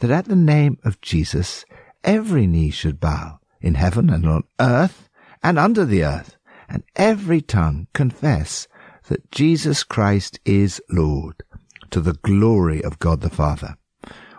that 0.00 0.10
at 0.10 0.26
the 0.26 0.36
name 0.36 0.78
of 0.84 1.00
Jesus 1.00 1.64
every 2.04 2.46
knee 2.46 2.70
should 2.70 3.00
bow 3.00 3.40
in 3.60 3.74
heaven 3.74 4.10
and 4.10 4.26
on 4.26 4.44
earth 4.60 5.08
and 5.42 5.58
under 5.58 5.84
the 5.84 6.04
earth, 6.04 6.36
and 6.68 6.82
every 6.94 7.40
tongue 7.40 7.86
confess 7.92 8.68
that 9.08 9.30
Jesus 9.30 9.84
Christ 9.84 10.40
is 10.44 10.80
Lord, 10.90 11.42
to 11.90 12.00
the 12.00 12.14
glory 12.14 12.82
of 12.82 12.98
God 12.98 13.20
the 13.20 13.30
Father. 13.30 13.76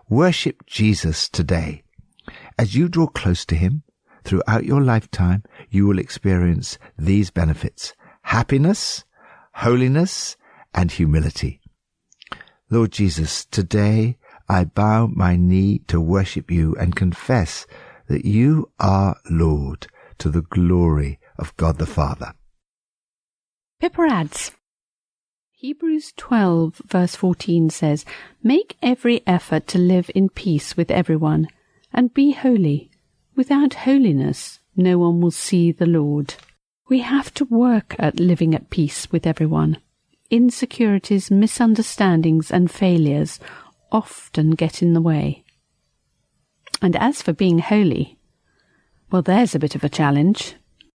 Worship 0.09 0.65
Jesus 0.65 1.29
today. 1.29 1.83
As 2.57 2.75
you 2.75 2.87
draw 2.87 3.07
close 3.07 3.45
to 3.45 3.55
Him 3.55 3.83
throughout 4.23 4.65
your 4.65 4.81
lifetime, 4.81 5.43
you 5.69 5.85
will 5.87 5.99
experience 5.99 6.77
these 6.97 7.29
benefits 7.31 7.93
happiness, 8.23 9.05
holiness, 9.53 10.35
and 10.73 10.91
humility. 10.91 11.61
Lord 12.69 12.91
Jesus, 12.91 13.45
today 13.45 14.17
I 14.49 14.65
bow 14.65 15.07
my 15.07 15.35
knee 15.35 15.79
to 15.87 16.01
worship 16.01 16.51
you 16.51 16.75
and 16.75 16.95
confess 16.95 17.65
that 18.07 18.25
you 18.25 18.71
are 18.79 19.17
Lord 19.29 19.87
to 20.19 20.29
the 20.29 20.41
glory 20.41 21.19
of 21.37 21.55
God 21.57 21.77
the 21.77 21.85
Father. 21.85 22.33
Pippa 23.79 24.01
adds, 24.09 24.51
Hebrews 25.59 26.13
12 26.17 26.83
verse 26.85 27.15
14 27.15 27.71
says, 27.71 28.05
Make 28.43 28.77
every 28.83 29.23
effort 29.25 29.65
to 29.69 29.79
live 29.79 30.11
in 30.13 30.29
peace 30.29 30.77
with 30.77 30.91
everyone 30.91 31.47
and 31.91 32.13
be 32.13 32.33
holy. 32.33 32.91
Without 33.35 33.73
holiness, 33.73 34.59
no 34.75 34.99
one 34.99 35.19
will 35.19 35.31
see 35.31 35.71
the 35.71 35.87
Lord. 35.87 36.35
We 36.89 36.99
have 36.99 37.33
to 37.33 37.45
work 37.45 37.95
at 37.97 38.19
living 38.19 38.53
at 38.53 38.69
peace 38.69 39.11
with 39.11 39.25
everyone. 39.25 39.77
Insecurities, 40.29 41.31
misunderstandings, 41.31 42.51
and 42.51 42.69
failures 42.69 43.39
often 43.91 44.51
get 44.51 44.83
in 44.83 44.93
the 44.93 45.01
way. 45.01 45.43
And 46.83 46.95
as 46.95 47.23
for 47.23 47.33
being 47.33 47.57
holy, 47.57 48.19
well, 49.09 49.23
there's 49.23 49.55
a 49.55 49.59
bit 49.59 49.73
of 49.73 49.83
a 49.83 49.89
challenge. 49.89 50.53